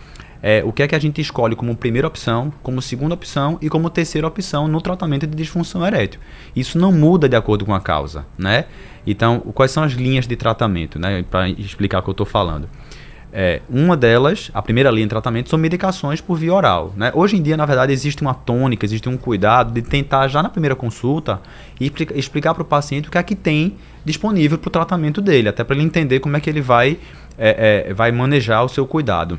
é, 0.42 0.62
o 0.64 0.72
que 0.72 0.83
é 0.83 0.88
que 0.88 0.94
a 0.94 0.98
gente 0.98 1.20
escolhe 1.20 1.55
como 1.55 1.76
primeira 1.76 2.09
opção, 2.09 2.53
como 2.62 2.81
segunda 2.81 3.14
opção 3.14 3.59
e 3.61 3.68
como 3.68 3.90
terceira 3.90 4.26
opção 4.26 4.66
no 4.66 4.81
tratamento 4.81 5.26
de 5.26 5.37
disfunção 5.37 5.87
erétil. 5.87 6.20
Isso 6.55 6.79
não 6.79 6.92
muda 6.92 7.29
de 7.29 7.37
acordo 7.37 7.64
com 7.64 7.74
a 7.74 7.81
causa, 7.81 8.26
né? 8.38 8.64
Então, 9.07 9.40
quais 9.55 9.70
são 9.70 9.83
as 9.83 9.92
linhas 9.92 10.26
de 10.26 10.37
tratamento, 10.37 10.98
né? 10.98 11.24
Para 11.31 11.48
explicar 11.48 12.00
o 12.00 12.03
que 12.03 12.11
eu 12.11 12.12
estou 12.12 12.26
falando. 12.26 12.68
É, 13.33 13.62
uma 13.70 13.96
delas, 13.96 14.50
a 14.53 14.61
primeira 14.61 14.90
linha 14.90 15.07
de 15.07 15.11
tratamento, 15.11 15.48
são 15.48 15.59
medicações 15.59 16.20
por 16.20 16.37
via 16.37 16.53
oral. 16.53 16.92
Né? 16.96 17.12
Hoje 17.14 17.37
em 17.37 17.42
dia, 17.42 17.57
na 17.57 17.64
verdade, 17.64 17.92
existe 17.92 18.22
uma 18.22 18.35
tônica, 18.35 18.85
existe 18.85 19.09
um 19.09 19.16
cuidado 19.16 19.72
de 19.72 19.83
tentar, 19.83 20.26
já 20.26 20.42
na 20.42 20.48
primeira 20.48 20.74
consulta, 20.74 21.40
explicar 21.81 22.55
para 22.55 22.62
o 22.62 22.66
paciente 22.66 23.09
o 23.09 23.11
que 23.11 23.18
é 23.18 23.22
que 23.22 23.37
tem 23.37 23.76
disponível 24.05 24.59
para 24.59 24.68
o 24.68 24.70
tratamento 24.70 25.20
dele, 25.20 25.48
até 25.48 25.62
para 25.62 25.76
ele 25.76 25.85
entender 25.85 26.18
como 26.18 26.37
é 26.37 26.40
que 26.40 26.50
ele 26.50 26.61
vai, 26.61 26.98
é, 27.38 27.87
é, 27.88 27.94
vai 27.94 28.11
manejar 28.11 28.64
o 28.64 28.68
seu 28.68 28.85
cuidado. 28.85 29.38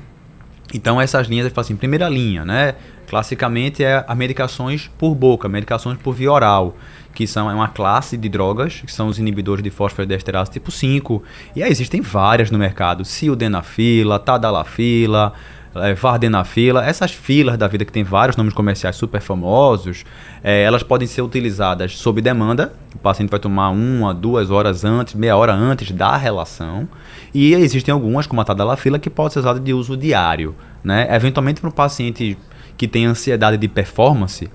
Então 0.73 0.99
essas 0.99 1.27
linhas, 1.27 1.45
ele 1.45 1.53
fala 1.53 1.65
assim, 1.65 1.75
primeira 1.75 2.07
linha, 2.07 2.45
né? 2.45 2.75
Classicamente 3.07 3.83
é 3.83 4.05
as 4.07 4.17
medicações 4.17 4.89
por 4.97 5.13
boca, 5.13 5.49
medicações 5.49 5.97
por 5.97 6.13
via 6.13 6.31
oral, 6.31 6.77
que 7.13 7.27
são 7.27 7.49
é 7.49 7.53
uma 7.53 7.67
classe 7.67 8.15
de 8.15 8.29
drogas, 8.29 8.81
que 8.85 8.91
são 8.91 9.07
os 9.07 9.19
inibidores 9.19 9.63
de 9.63 9.69
fosfodiesterase 9.69 10.51
tipo 10.51 10.71
5. 10.71 11.21
E 11.55 11.61
aí 11.61 11.69
existem 11.69 11.99
várias 12.01 12.49
no 12.49 12.57
mercado, 12.57 13.03
sildenafila, 13.03 14.17
tadalafila, 14.17 15.33
é, 15.75 15.93
vardenafila, 15.93 16.85
essas 16.85 17.11
filas 17.11 17.57
da 17.57 17.67
vida 17.67 17.85
que 17.85 17.91
tem 17.91 18.03
vários 18.03 18.35
nomes 18.35 18.53
comerciais 18.53 18.95
super 18.95 19.21
famosos, 19.21 20.03
é, 20.43 20.63
elas 20.63 20.83
podem 20.83 21.07
ser 21.07 21.21
utilizadas 21.21 21.97
sob 21.97 22.21
demanda. 22.21 22.73
O 22.95 22.99
paciente 22.99 23.29
vai 23.29 23.39
tomar 23.39 23.69
uma, 23.69 24.13
duas 24.13 24.51
horas 24.51 24.83
antes, 24.83 25.15
meia 25.15 25.35
hora 25.35 25.53
antes 25.53 25.91
da 25.91 26.17
relação. 26.17 26.87
E 27.33 27.53
existem 27.53 27.93
algumas, 27.93 28.27
como 28.27 28.41
a 28.41 28.45
tadalafila, 28.45 28.99
que 28.99 29.09
pode 29.09 29.33
ser 29.33 29.39
usada 29.39 29.59
de 29.59 29.73
uso 29.73 29.95
diário. 29.95 30.55
Né? 30.83 31.07
Eventualmente, 31.15 31.61
para 31.61 31.69
um 31.69 31.73
paciente 31.73 32.37
que 32.77 32.87
tem 32.87 33.05
ansiedade 33.05 33.57
de 33.57 33.67
performance, 33.67 34.49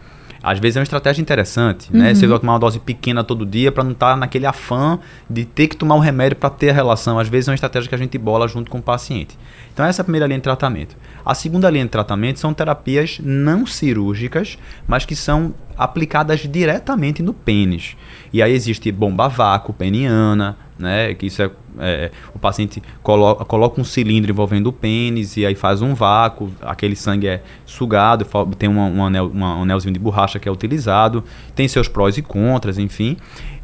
às 0.46 0.60
vezes 0.60 0.76
é 0.76 0.80
uma 0.80 0.84
estratégia 0.84 1.20
interessante, 1.20 1.92
uhum. 1.92 1.98
né? 1.98 2.14
Você 2.14 2.24
vai 2.24 2.38
tomar 2.38 2.52
uma 2.52 2.58
dose 2.60 2.78
pequena 2.78 3.24
todo 3.24 3.44
dia 3.44 3.72
para 3.72 3.82
não 3.82 3.90
estar 3.90 4.10
tá 4.10 4.16
naquele 4.16 4.46
afã 4.46 4.96
de 5.28 5.44
ter 5.44 5.66
que 5.66 5.76
tomar 5.76 5.96
um 5.96 5.98
remédio 5.98 6.36
para 6.36 6.48
ter 6.50 6.70
a 6.70 6.72
relação. 6.72 7.18
Às 7.18 7.28
vezes 7.28 7.48
é 7.48 7.50
uma 7.50 7.56
estratégia 7.56 7.88
que 7.88 7.94
a 7.96 7.98
gente 7.98 8.16
bola 8.16 8.46
junto 8.46 8.70
com 8.70 8.78
o 8.78 8.82
paciente. 8.82 9.36
Então 9.74 9.84
essa 9.84 10.00
é 10.00 10.02
a 10.02 10.04
primeira 10.04 10.24
linha 10.24 10.38
de 10.38 10.44
tratamento. 10.44 10.96
A 11.26 11.34
segunda 11.34 11.68
linha 11.68 11.84
de 11.84 11.90
tratamento 11.90 12.38
são 12.38 12.54
terapias 12.54 13.18
não 13.20 13.66
cirúrgicas, 13.66 14.56
mas 14.86 15.04
que 15.04 15.16
são 15.16 15.52
aplicadas 15.76 16.40
diretamente 16.40 17.22
no 17.22 17.32
pênis. 17.32 17.96
E 18.32 18.42
aí 18.42 18.52
existe 18.52 18.90
bomba 18.92 19.28
vácuo 19.28 19.72
peniana, 19.72 20.56
né? 20.78 21.14
Que 21.14 21.26
isso 21.26 21.42
é, 21.42 21.50
é, 21.78 22.10
o 22.34 22.38
paciente 22.38 22.82
coloca, 23.02 23.44
coloca 23.44 23.80
um 23.80 23.84
cilindro 23.84 24.30
envolvendo 24.30 24.68
o 24.68 24.72
pênis 24.72 25.36
e 25.36 25.46
aí 25.46 25.54
faz 25.54 25.82
um 25.82 25.94
vácuo, 25.94 26.50
aquele 26.60 26.96
sangue 26.96 27.26
é 27.26 27.42
sugado, 27.64 28.26
tem 28.58 28.68
um, 28.68 29.04
anel, 29.04 29.30
um 29.34 29.62
anelzinho 29.62 29.92
de 29.92 30.00
borracha 30.00 30.38
que 30.38 30.48
é 30.48 30.52
utilizado, 30.52 31.24
tem 31.54 31.66
seus 31.66 31.88
prós 31.88 32.16
e 32.18 32.22
contras, 32.22 32.78
enfim. 32.78 33.16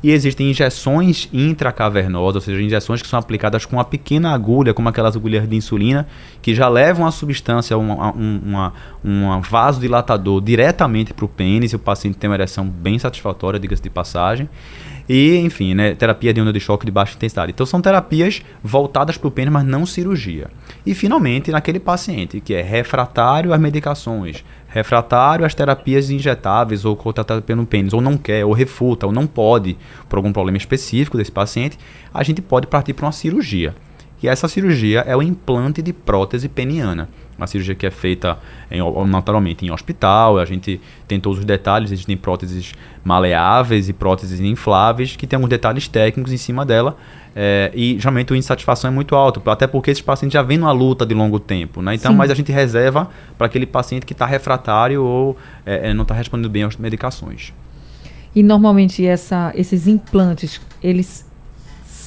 E 0.02 0.10
existem 0.10 0.50
injeções 0.50 1.28
intracavernosas, 1.32 2.34
ou 2.34 2.40
seja, 2.40 2.60
injeções 2.60 3.00
que 3.00 3.06
são 3.06 3.20
aplicadas 3.20 3.64
com 3.64 3.76
uma 3.76 3.84
pequena 3.84 4.34
agulha, 4.34 4.74
como 4.74 4.88
aquelas 4.88 5.14
agulhas 5.14 5.48
de 5.48 5.54
insulina, 5.54 6.08
que 6.40 6.56
já 6.56 6.68
levam 6.68 7.06
a 7.06 7.12
substância, 7.12 7.78
um 7.78 7.92
uma, 7.92 8.72
uma 9.04 9.40
vasodilatador 9.40 10.40
diretamente 10.40 11.14
para 11.14 11.24
o 11.24 11.28
pênis, 11.28 11.72
e 11.72 11.76
o 11.76 11.78
paciente 11.78 12.01
tem 12.10 12.30
uma 12.30 12.36
ereção 12.36 12.66
bem 12.66 12.98
satisfatória, 12.98 13.60
diga-se 13.60 13.82
de 13.82 13.90
passagem. 13.90 14.48
E, 15.08 15.36
enfim, 15.36 15.74
né, 15.74 15.94
terapia 15.94 16.32
de 16.32 16.40
onda 16.40 16.52
de 16.52 16.60
choque 16.60 16.86
de 16.86 16.92
baixa 16.92 17.14
intensidade. 17.14 17.52
Então, 17.52 17.66
são 17.66 17.82
terapias 17.82 18.40
voltadas 18.62 19.18
para 19.18 19.28
o 19.28 19.30
pênis, 19.30 19.52
mas 19.52 19.64
não 19.64 19.84
cirurgia. 19.84 20.48
E, 20.86 20.94
finalmente, 20.94 21.50
naquele 21.50 21.78
paciente 21.78 22.40
que 22.40 22.54
é 22.54 22.62
refratário 22.62 23.52
às 23.52 23.60
medicações, 23.60 24.44
refratário 24.68 25.44
às 25.44 25.54
terapias 25.54 26.08
injetáveis 26.08 26.84
ou 26.84 26.96
contratadas 26.96 27.44
pelo 27.44 27.66
pênis, 27.66 27.92
ou 27.92 28.00
não 28.00 28.16
quer, 28.16 28.44
ou 28.44 28.52
refuta, 28.52 29.06
ou 29.06 29.12
não 29.12 29.26
pode, 29.26 29.76
por 30.08 30.16
algum 30.16 30.32
problema 30.32 30.56
específico 30.56 31.18
desse 31.18 31.32
paciente, 31.32 31.78
a 32.14 32.22
gente 32.22 32.40
pode 32.40 32.66
partir 32.66 32.94
para 32.94 33.06
uma 33.06 33.12
cirurgia. 33.12 33.74
E 34.22 34.28
essa 34.28 34.46
cirurgia 34.46 35.00
é 35.00 35.16
o 35.16 35.22
implante 35.22 35.82
de 35.82 35.92
prótese 35.92 36.48
peniana. 36.48 37.08
Uma 37.36 37.46
cirurgia 37.46 37.74
que 37.74 37.84
é 37.84 37.90
feita 37.90 38.38
em, 38.70 38.78
naturalmente 39.08 39.66
em 39.66 39.70
hospital, 39.72 40.38
a 40.38 40.44
gente 40.44 40.80
tem 41.08 41.18
todos 41.18 41.40
os 41.40 41.44
detalhes, 41.44 41.90
existem 41.90 42.16
próteses 42.16 42.72
maleáveis 43.02 43.88
e 43.88 43.92
próteses 43.92 44.38
infláveis 44.38 45.16
que 45.16 45.26
tem 45.26 45.36
alguns 45.36 45.48
detalhes 45.48 45.88
técnicos 45.88 46.32
em 46.32 46.36
cima 46.36 46.64
dela. 46.64 46.96
É, 47.34 47.72
e 47.74 47.98
geralmente 47.98 48.32
o 48.32 48.36
insatisfação 48.36 48.90
é 48.90 48.92
muito 48.92 49.16
alto, 49.16 49.42
até 49.50 49.66
porque 49.66 49.90
esses 49.90 50.02
pacientes 50.02 50.34
já 50.34 50.42
vêm 50.42 50.58
numa 50.58 50.70
luta 50.70 51.04
de 51.04 51.14
longo 51.14 51.40
tempo, 51.40 51.80
né? 51.80 51.94
Então, 51.94 52.12
Sim. 52.12 52.18
mas 52.18 52.30
a 52.30 52.34
gente 52.34 52.52
reserva 52.52 53.08
para 53.38 53.46
aquele 53.46 53.66
paciente 53.66 54.04
que 54.04 54.12
está 54.12 54.26
refratário 54.26 55.02
ou 55.02 55.36
é 55.64 55.94
não 55.94 56.02
está 56.02 56.14
respondendo 56.14 56.50
bem 56.50 56.62
às 56.62 56.76
medicações. 56.76 57.52
E 58.34 58.42
normalmente 58.42 59.04
essa, 59.04 59.50
esses 59.54 59.86
implantes, 59.86 60.60
eles 60.82 61.26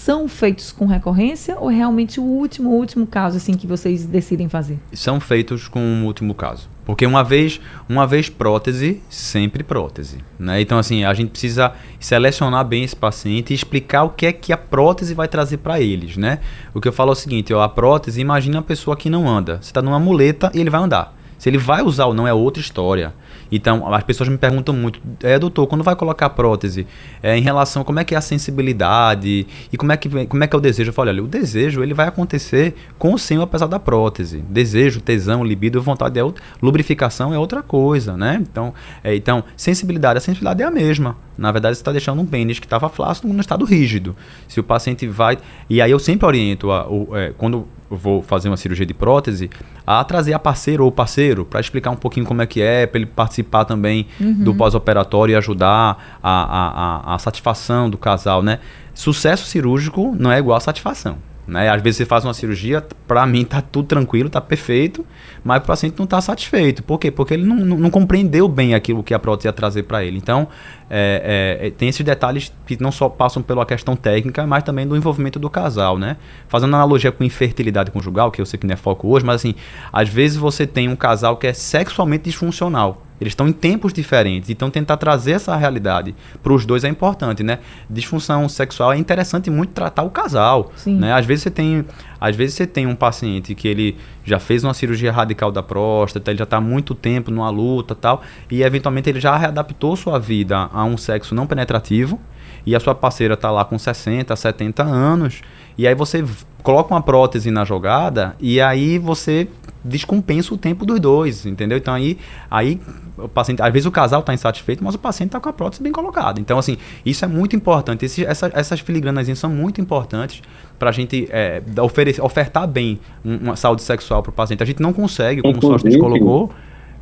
são 0.05 0.27
feitos 0.27 0.71
com 0.71 0.85
recorrência 0.85 1.57
ou 1.59 1.71
é 1.71 1.73
realmente 1.73 2.19
o 2.19 2.23
último, 2.23 2.69
último 2.69 3.07
caso 3.07 3.37
assim 3.37 3.55
que 3.55 3.65
vocês 3.65 4.05
decidem 4.05 4.47
fazer? 4.47 4.77
São 4.93 5.19
feitos 5.19 5.67
com 5.67 5.79
o 5.79 6.05
último 6.05 6.35
caso. 6.35 6.69
Porque 6.85 7.07
uma 7.07 7.23
vez, 7.23 7.59
uma 7.89 8.05
vez 8.05 8.29
prótese, 8.29 9.01
sempre 9.09 9.63
prótese. 9.63 10.19
Né? 10.37 10.61
Então, 10.61 10.77
assim, 10.77 11.03
a 11.03 11.11
gente 11.15 11.31
precisa 11.31 11.73
selecionar 11.99 12.63
bem 12.63 12.83
esse 12.83 12.95
paciente 12.95 13.49
e 13.49 13.55
explicar 13.55 14.03
o 14.03 14.11
que 14.11 14.27
é 14.27 14.31
que 14.31 14.53
a 14.53 14.57
prótese 14.57 15.15
vai 15.15 15.27
trazer 15.27 15.57
para 15.57 15.81
eles. 15.81 16.17
Né? 16.17 16.37
O 16.71 16.79
que 16.79 16.87
eu 16.87 16.93
falo 16.93 17.09
é 17.09 17.13
o 17.13 17.15
seguinte: 17.15 17.51
ó, 17.51 17.63
a 17.63 17.67
prótese, 17.67 18.21
imagina 18.21 18.57
uma 18.57 18.63
pessoa 18.63 18.95
que 18.95 19.09
não 19.09 19.27
anda. 19.27 19.55
Você 19.55 19.69
está 19.69 19.81
numa 19.81 19.99
muleta 19.99 20.51
e 20.53 20.59
ele 20.59 20.69
vai 20.69 20.83
andar. 20.83 21.17
Se 21.39 21.49
ele 21.49 21.57
vai 21.57 21.81
usar 21.81 22.05
ou 22.05 22.13
não 22.13 22.27
é 22.27 22.33
outra 22.33 22.61
história. 22.61 23.11
Então, 23.55 23.93
as 23.93 24.03
pessoas 24.03 24.27
me 24.27 24.37
perguntam 24.37 24.75
muito, 24.75 24.99
é, 25.23 25.39
doutor, 25.39 25.65
quando 25.67 25.83
vai 25.83 25.95
colocar 25.95 26.29
prótese, 26.29 26.85
é, 27.23 27.37
em 27.37 27.41
relação 27.41 27.81
a 27.81 27.85
como 27.85 27.99
é 27.99 28.03
que 28.03 28.13
é 28.13 28.17
a 28.17 28.21
sensibilidade 28.21 29.47
e 29.71 29.77
como 29.77 29.91
é 29.93 29.97
que, 29.97 30.09
como 30.25 30.43
é, 30.43 30.47
que 30.47 30.55
é 30.55 30.57
o 30.57 30.61
desejo? 30.61 30.89
Eu 30.89 30.93
falo, 30.93 31.09
olha, 31.09 31.23
o 31.23 31.27
desejo 31.27 31.81
ele 31.81 31.93
vai 31.93 32.07
acontecer 32.07 32.75
com 32.99 33.13
o 33.13 33.17
sim 33.17 33.41
apesar 33.41 33.67
da 33.67 33.79
prótese. 33.79 34.43
Desejo, 34.49 34.99
tesão, 34.99 35.43
libido, 35.43 35.81
vontade 35.81 36.19
é 36.19 36.23
outra, 36.23 36.43
lubrificação 36.61 37.33
é 37.33 37.39
outra 37.39 37.63
coisa, 37.63 38.17
né? 38.17 38.37
Então, 38.41 38.73
é, 39.03 39.15
então 39.15 39.43
sensibilidade, 39.55 40.17
a 40.17 40.21
sensibilidade 40.21 40.61
é 40.61 40.65
a 40.65 40.71
mesma. 40.71 41.15
Na 41.37 41.51
verdade, 41.51 41.75
você 41.75 41.81
está 41.81 41.91
deixando 41.91 42.21
um 42.21 42.25
pênis 42.25 42.59
que 42.59 42.65
estava 42.65 42.89
flácido 42.89 43.27
no 43.27 43.39
estado 43.39 43.63
rígido. 43.63 44.15
Se 44.47 44.59
o 44.59 44.63
paciente 44.63 45.07
vai... 45.07 45.37
E 45.69 45.81
aí 45.81 45.91
eu 45.91 45.99
sempre 45.99 46.25
oriento, 46.25 46.71
a, 46.71 46.87
o, 46.89 47.15
é, 47.15 47.33
quando 47.37 47.67
vou 47.89 48.21
fazer 48.21 48.49
uma 48.49 48.57
cirurgia 48.57 48.85
de 48.85 48.93
prótese, 48.93 49.49
a 49.85 50.03
trazer 50.03 50.33
a 50.33 50.39
parceira 50.39 50.83
ou 50.83 50.91
parceiro 50.91 51.45
para 51.45 51.59
explicar 51.59 51.91
um 51.91 51.95
pouquinho 51.95 52.25
como 52.25 52.41
é 52.41 52.45
que 52.45 52.61
é, 52.61 52.85
para 52.85 52.99
ele 52.99 53.05
participar 53.05 53.44
também 53.65 54.07
uhum. 54.19 54.43
do 54.43 54.55
pós-operatório 54.55 55.33
e 55.33 55.35
ajudar 55.35 56.19
a, 56.21 56.31
a, 56.31 57.11
a, 57.11 57.15
a 57.15 57.19
satisfação 57.19 57.89
do 57.89 57.97
casal, 57.97 58.41
né? 58.41 58.59
Sucesso 58.93 59.45
cirúrgico 59.45 60.15
não 60.17 60.31
é 60.31 60.39
igual 60.39 60.57
a 60.57 60.61
satisfação. 60.61 61.17
Né? 61.47 61.69
Às 61.69 61.81
vezes 61.81 61.97
você 61.97 62.05
faz 62.05 62.23
uma 62.25 62.33
cirurgia, 62.33 62.83
para 63.07 63.25
mim 63.25 63.45
tá 63.45 63.61
tudo 63.61 63.87
tranquilo, 63.87 64.29
tá 64.29 64.41
perfeito, 64.41 65.05
mas 65.43 65.61
o 65.61 65.65
paciente 65.65 65.95
não 65.97 66.05
está 66.05 66.19
satisfeito. 66.19 66.81
Por 66.81 66.97
quê? 66.97 67.11
Porque 67.11 67.35
ele 67.35 67.45
não, 67.45 67.55
não, 67.57 67.77
não, 67.77 67.89
compreendeu 67.89 68.47
bem 68.47 68.73
aquilo 68.73 69.03
que 69.03 69.13
a 69.13 69.19
prótese 69.19 69.47
ia 69.47 69.53
trazer 69.53 69.83
para 69.83 70.03
ele. 70.03 70.17
Então, 70.17 70.47
é, 70.89 71.57
é, 71.61 71.67
é, 71.67 71.71
tem 71.71 71.89
esses 71.89 72.05
detalhes 72.05 72.51
que 72.65 72.81
não 72.81 72.91
só 72.91 73.09
passam 73.09 73.41
pela 73.41 73.65
questão 73.65 73.95
técnica, 73.95 74.45
mas 74.45 74.63
também 74.63 74.87
do 74.87 74.95
envolvimento 74.95 75.39
do 75.39 75.49
casal, 75.49 75.97
né? 75.97 76.17
Fazendo 76.47 76.75
analogia 76.75 77.11
com 77.11 77.23
infertilidade 77.23 77.91
conjugal, 77.91 78.31
que 78.31 78.39
eu 78.41 78.45
sei 78.45 78.59
que 78.59 78.67
não 78.67 78.73
é 78.73 78.77
foco 78.77 79.07
hoje, 79.07 79.25
mas 79.25 79.35
assim, 79.35 79.55
às 79.91 80.09
vezes 80.09 80.37
você 80.37 80.67
tem 80.67 80.87
um 80.87 80.95
casal 80.95 81.37
que 81.37 81.47
é 81.47 81.53
sexualmente 81.53 82.25
disfuncional. 82.25 83.01
Eles 83.19 83.31
estão 83.31 83.47
em 83.47 83.53
tempos 83.53 83.93
diferentes, 83.93 84.49
então 84.49 84.69
tentar 84.69 84.97
trazer 84.97 85.31
essa 85.33 85.55
realidade 85.55 86.13
para 86.43 86.51
os 86.51 86.65
dois 86.65 86.83
é 86.83 86.89
importante, 86.89 87.43
né? 87.43 87.59
Disfunção 87.89 88.47
sexual 88.49 88.91
é 88.91 88.97
interessante 88.97 89.49
muito 89.49 89.71
tratar 89.71 90.03
o 90.03 90.09
casal, 90.09 90.71
Sim. 90.75 90.97
né? 90.97 91.13
Às 91.13 91.25
vezes 91.25 91.43
você 91.43 91.49
tem, 91.49 91.85
às 92.25 92.35
vezes 92.35 92.55
você 92.55 92.65
tem 92.65 92.87
um 92.87 92.95
paciente 92.95 93.53
que 93.53 93.67
ele 93.67 93.97
já 94.23 94.39
fez 94.39 94.63
uma 94.63 94.73
cirurgia 94.73 95.11
radical 95.11 95.51
da 95.51 95.61
próstata, 95.61 96.31
ele 96.31 96.39
já 96.39 96.43
está 96.43 96.59
muito 96.59 96.95
tempo 96.95 97.29
numa 97.29 97.51
luta, 97.51 97.93
tal, 97.93 98.23
e 98.49 98.63
eventualmente 98.63 99.07
ele 99.07 99.19
já 99.19 99.37
readaptou 99.37 99.95
sua 99.95 100.17
vida 100.17 100.67
a 100.73 100.83
um 100.83 100.97
sexo 100.97 101.35
não 101.35 101.45
penetrativo, 101.45 102.19
e 102.65 102.75
a 102.75 102.79
sua 102.79 102.95
parceira 102.95 103.35
está 103.35 103.51
lá 103.51 103.63
com 103.63 103.77
60, 103.77 104.35
70 104.35 104.83
anos, 104.83 105.41
e 105.77 105.87
aí 105.87 105.95
você 105.95 106.23
coloca 106.63 106.93
uma 106.93 107.01
prótese 107.01 107.51
na 107.51 107.63
jogada 107.63 108.35
e 108.39 108.59
aí 108.59 108.97
você 108.97 109.47
descompensa 109.83 110.51
o 110.51 110.57
tempo 110.57 110.83
dos 110.83 110.99
dois, 110.99 111.45
entendeu? 111.45 111.77
Então 111.77 111.93
aí, 111.93 112.17
aí 112.49 112.81
o 113.17 113.27
paciente, 113.27 113.61
às 113.61 113.71
vezes 113.71 113.85
o 113.85 113.91
casal 113.91 114.21
está 114.21 114.33
insatisfeito, 114.33 114.83
mas 114.83 114.95
o 114.95 114.99
paciente 114.99 115.29
está 115.29 115.39
com 115.39 115.47
a 115.47 115.53
prótese 115.53 115.83
bem 115.83 115.91
colocada. 115.91 116.39
Então 116.39 116.57
assim, 116.57 116.77
isso 117.05 117.23
é 117.23 117.27
muito 117.27 117.55
importante. 117.55 118.03
Esse, 118.03 118.25
essa, 118.25 118.49
essas 118.55 118.79
filigranas 118.79 119.27
são 119.37 119.49
muito 119.49 119.79
importantes 119.79 120.41
para 120.79 120.89
a 120.89 120.91
gente 120.91 121.27
é, 121.29 121.61
oferecer, 121.79 122.21
ofertar 122.21 122.67
bem 122.67 122.99
uma 123.23 123.55
saúde 123.55 123.83
sexual 123.83 124.23
para 124.23 124.31
o 124.31 124.33
paciente. 124.33 124.63
A 124.63 124.65
gente 124.65 124.81
não 124.81 124.91
consegue, 124.91 125.43
como 125.43 125.59
o 125.59 125.61
Sócrates 125.61 125.99
colocou, 125.99 126.51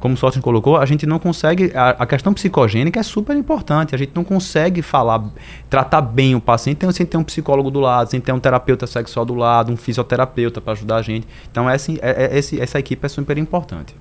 como 0.04 0.16
o 0.16 0.18
Sócrates 0.18 0.44
colocou, 0.44 0.76
a 0.76 0.86
gente 0.86 1.06
não 1.06 1.18
consegue. 1.18 1.72
A, 1.74 1.92
a, 1.92 2.06
questão 2.06 2.34
psicogênica 2.34 3.00
é 3.00 3.04
super 3.04 3.38
importante. 3.38 3.96
A 3.96 3.98
gente 3.98 4.12
não 4.14 4.22
consegue 4.26 4.82
falar, 4.82 5.24
tratar 5.70 6.02
bem 6.02 6.36
o 6.36 6.42
paciente 6.42 6.86
sem 6.92 7.06
ter 7.06 7.16
um 7.16 7.24
psicólogo 7.24 7.72
do 7.72 7.80
lado, 7.80 8.12
sem 8.12 8.20
ter 8.20 8.34
um 8.34 8.40
terapeuta 8.40 8.86
sexual 8.86 9.26
do 9.26 9.34
lado, 9.34 9.72
um 9.72 9.78
fisioterapeuta 9.78 10.60
para 10.60 10.74
ajudar 10.74 10.98
a 10.98 11.02
gente. 11.02 11.26
Então, 11.50 11.70
essa, 11.70 11.90
é, 12.02 12.38
é, 12.38 12.38
essa 12.38 12.78
equipe 12.78 13.06
é 13.06 13.08
super 13.08 13.38
importante. 13.38 13.96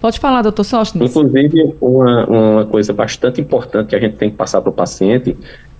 Pode 0.00 0.20
falar, 0.20 0.42
doutor 0.42 0.62
Sóstenes. 0.62 1.10
Inclusive, 1.10 1.74
uma, 1.80 2.26
uma 2.26 2.64
coisa 2.66 2.92
bastante 2.92 3.40
importante 3.40 3.88
que 3.88 3.96
a 3.96 4.00
gente 4.00 4.14
tem 4.14 4.30
que 4.30 4.36
passar 4.36 4.60
para 4.60 4.70
o 4.70 4.72
paciente 4.72 5.36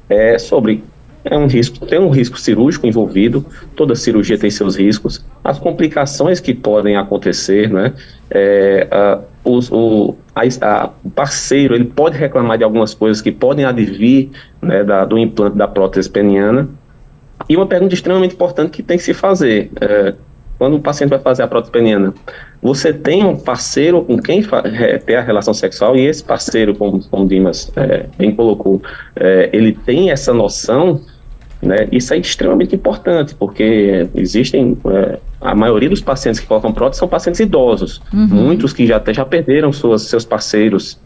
é 0.09 0.41
sobre 0.41 0.83
é 1.25 1.37
um 1.37 1.47
risco, 1.47 1.87
tem 1.87 1.99
um 1.99 2.11
risco 2.11 2.39
cirúrgico 2.39 2.87
envolvido, 2.87 3.45
toda 3.77 3.95
cirurgia 3.95 4.39
tem 4.39 4.51
seus 4.51 4.77
riscos, 4.77 5.25
as 5.45 5.59
complicações 5.59 6.41
que 6.41 6.55
podem 6.55 6.97
acontecer, 6.97 7.71
né? 7.71 7.93
É, 8.31 8.89
a, 8.91 9.21
o, 9.49 10.17
a, 10.35 10.43
a, 10.61 10.91
o 11.05 11.11
parceiro 11.11 11.75
ele 11.75 11.85
pode 11.85 12.17
reclamar 12.17 12.59
de 12.59 12.65
algumas 12.65 12.95
coisas 12.95 13.23
que 13.23 13.33
podem 13.33 13.65
advir 13.65 14.29
né, 14.61 14.85
da, 14.85 15.05
do 15.05 15.19
implante 15.19 15.57
da 15.57 15.67
prótese 15.67 16.11
peniana. 16.11 16.69
E 17.49 17.57
uma 17.57 17.67
pergunta 17.67 17.95
extremamente 17.95 18.35
importante 18.35 18.71
que 18.71 18.83
tem 18.83 18.97
que 18.97 19.05
se 19.05 19.15
fazer: 19.15 19.71
é, 19.81 20.15
quando 20.59 20.77
o 20.77 20.81
paciente 20.81 21.11
vai 21.11 21.19
fazer 21.19 21.43
a 21.43 21.49
prótese 21.49 21.73
peniana, 21.73 22.13
você 22.61 22.93
tem 22.93 23.25
um 23.25 23.37
parceiro 23.37 24.05
com 24.05 24.19
quem 24.19 24.43
ter 25.07 25.17
a 25.17 25.23
relação 25.23 25.55
sexual 25.55 25.97
e 25.97 26.05
esse 26.05 26.23
parceiro, 26.23 26.75
como, 26.75 27.03
como 27.09 27.27
Dimas 27.27 27.73
é, 27.77 28.07
bem 28.19 28.35
colocou, 28.35 28.83
é, 29.17 29.49
ele 29.53 29.73
tem 29.73 30.11
essa 30.11 30.35
noção 30.35 31.01
né? 31.61 31.89
Isso 31.91 32.15
é 32.15 32.19
extremamente 32.19 32.75
importante, 32.75 33.35
porque 33.35 34.09
existem. 34.15 34.77
É, 34.87 35.19
a 35.41 35.55
maioria 35.55 35.89
dos 35.89 36.01
pacientes 36.01 36.41
que 36.41 36.47
colocam 36.49 36.73
prótese 36.73 36.99
são 36.99 37.07
pacientes 37.07 37.41
idosos, 37.41 38.03
uhum. 38.13 38.27
muitos 38.27 38.73
que 38.73 38.85
já, 38.85 38.97
até 38.97 39.15
já 39.15 39.25
perderam 39.25 39.73
suas, 39.73 40.03
seus 40.03 40.25
parceiros, 40.25 40.99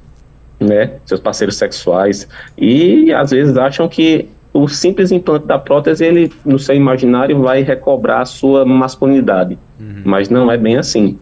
né? 0.59 0.93
seus 1.05 1.21
parceiros 1.21 1.57
sexuais, 1.57 2.27
e 2.57 3.13
às 3.13 3.31
vezes 3.31 3.55
acham 3.59 3.87
que 3.89 4.31
o 4.53 4.69
simples 4.69 5.13
implante 5.13 5.47
da 5.47 5.59
prótese, 5.59 6.05
ele, 6.05 6.33
no 6.45 6.59
seu 6.59 6.75
imaginário, 6.75 7.41
vai 7.41 7.63
recobrar 7.63 8.23
a 8.23 8.25
sua 8.25 8.65
masculinidade. 8.65 9.59
Uhum. 9.79 10.03
Mas 10.05 10.29
não 10.29 10.51
é 10.51 10.57
bem 10.57 10.77
assim. 10.77 11.19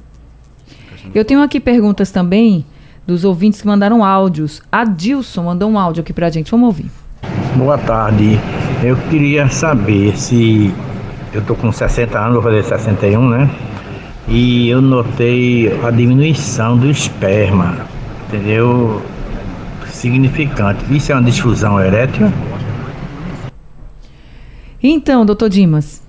Eu 1.15 1.25
tenho 1.25 1.43
aqui 1.43 1.59
perguntas 1.59 2.11
também 2.11 2.65
dos 3.07 3.25
ouvintes 3.25 3.61
que 3.61 3.67
mandaram 3.67 4.05
áudios. 4.05 4.63
A 4.71 4.85
Dilson 4.85 5.45
mandou 5.45 5.69
um 5.71 5.79
áudio 5.79 6.03
aqui 6.03 6.13
pra 6.13 6.31
gente. 6.31 6.51
Vamos 6.51 6.67
ouvir. 6.67 6.91
Boa 7.57 7.79
tarde. 7.79 8.39
Eu 8.83 8.97
queria 9.11 9.47
saber 9.51 10.17
se 10.17 10.73
eu 11.35 11.43
tô 11.45 11.55
com 11.55 11.71
60 11.71 12.19
anos, 12.19 12.35
vou 12.35 12.43
fazer 12.43 12.65
61, 12.65 13.29
né? 13.29 13.51
E 14.27 14.71
eu 14.71 14.81
notei 14.81 15.71
a 15.85 15.91
diminuição 15.91 16.79
do 16.79 16.91
esperma, 16.91 17.87
entendeu? 18.27 19.03
Significante. 19.87 20.83
Isso 20.95 21.13
é 21.13 21.15
uma 21.15 21.23
difusão 21.23 21.79
erétil? 21.79 22.33
Então, 24.83 25.27
doutor 25.27 25.51
Dimas. 25.51 26.03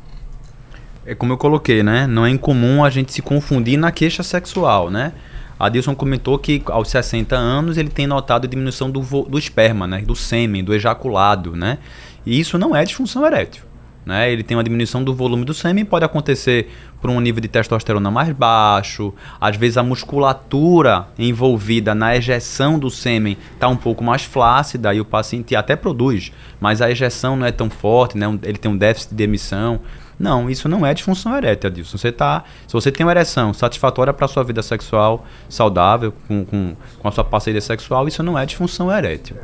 É 1.06 1.14
como 1.14 1.34
eu 1.34 1.38
coloquei, 1.38 1.84
né? 1.84 2.08
Não 2.08 2.26
é 2.26 2.30
incomum 2.30 2.86
a 2.86 2.90
gente 2.90 3.12
se 3.12 3.22
confundir 3.22 3.78
na 3.78 3.92
queixa 3.92 4.24
sexual, 4.24 4.90
né? 4.90 5.12
Adilson 5.60 5.94
comentou 5.94 6.40
que 6.40 6.62
aos 6.68 6.88
60 6.90 7.36
anos 7.36 7.78
ele 7.78 7.90
tem 7.90 8.08
notado 8.08 8.46
a 8.46 8.50
diminuição 8.50 8.90
do, 8.90 9.02
do 9.02 9.38
esperma, 9.38 9.86
né? 9.86 10.02
Do 10.02 10.16
sêmen, 10.16 10.64
do 10.64 10.74
ejaculado, 10.74 11.56
né? 11.56 11.78
E 12.26 12.40
isso 12.40 12.58
não 12.58 12.76
é 12.76 12.84
disfunção 12.84 13.26
erétil. 13.26 13.64
Né? 14.06 14.32
Ele 14.32 14.44
tem 14.44 14.58
uma 14.58 14.64
diminuição 14.64 15.04
do 15.04 15.14
volume 15.14 15.46
do 15.46 15.54
sêmen, 15.54 15.86
pode 15.86 16.04
acontecer 16.04 16.70
por 17.00 17.10
um 17.10 17.20
nível 17.20 17.42
de 17.42 17.48
testosterona 17.48 18.12
mais 18.12 18.30
baixo, 18.32 19.14
às 19.40 19.56
vezes 19.56 19.78
a 19.78 19.84
musculatura 19.84 21.08
envolvida 21.18 21.96
na 21.96 22.16
ejeção 22.16 22.78
do 22.78 22.90
sêmen 22.90 23.38
está 23.54 23.68
um 23.68 23.76
pouco 23.76 24.04
mais 24.04 24.24
flácida 24.24 24.94
e 24.94 25.00
o 25.00 25.06
paciente 25.06 25.56
até 25.56 25.76
produz, 25.76 26.32
mas 26.60 26.82
a 26.82 26.90
ejeção 26.92 27.36
não 27.36 27.46
é 27.46 27.52
tão 27.52 27.70
forte, 27.70 28.18
né? 28.18 28.28
ele 28.44 28.58
tem 28.58 28.72
um 28.72 28.78
déficit 28.78 29.16
de 29.16 29.24
emissão. 29.24 29.80
Não, 30.20 30.48
isso 30.48 30.70
não 30.70 30.86
é 30.86 30.94
disfunção 30.94 31.36
erétil, 31.36 31.68
Adilson. 31.68 31.98
Você 31.98 32.12
tá, 32.12 32.44
se 32.68 32.74
você 32.74 32.92
tem 32.92 33.04
uma 33.04 33.12
ereção 33.12 33.54
satisfatória 33.56 34.14
para 34.14 34.28
sua 34.28 34.44
vida 34.44 34.62
sexual 34.62 35.26
saudável, 35.50 36.14
com, 36.28 36.46
com, 36.46 36.76
com 37.00 37.08
a 37.08 37.12
sua 37.12 37.24
parceria 37.24 37.62
sexual, 37.62 38.08
isso 38.08 38.22
não 38.22 38.38
é 38.38 38.46
disfunção 38.46 38.92
erétil. 38.92 39.38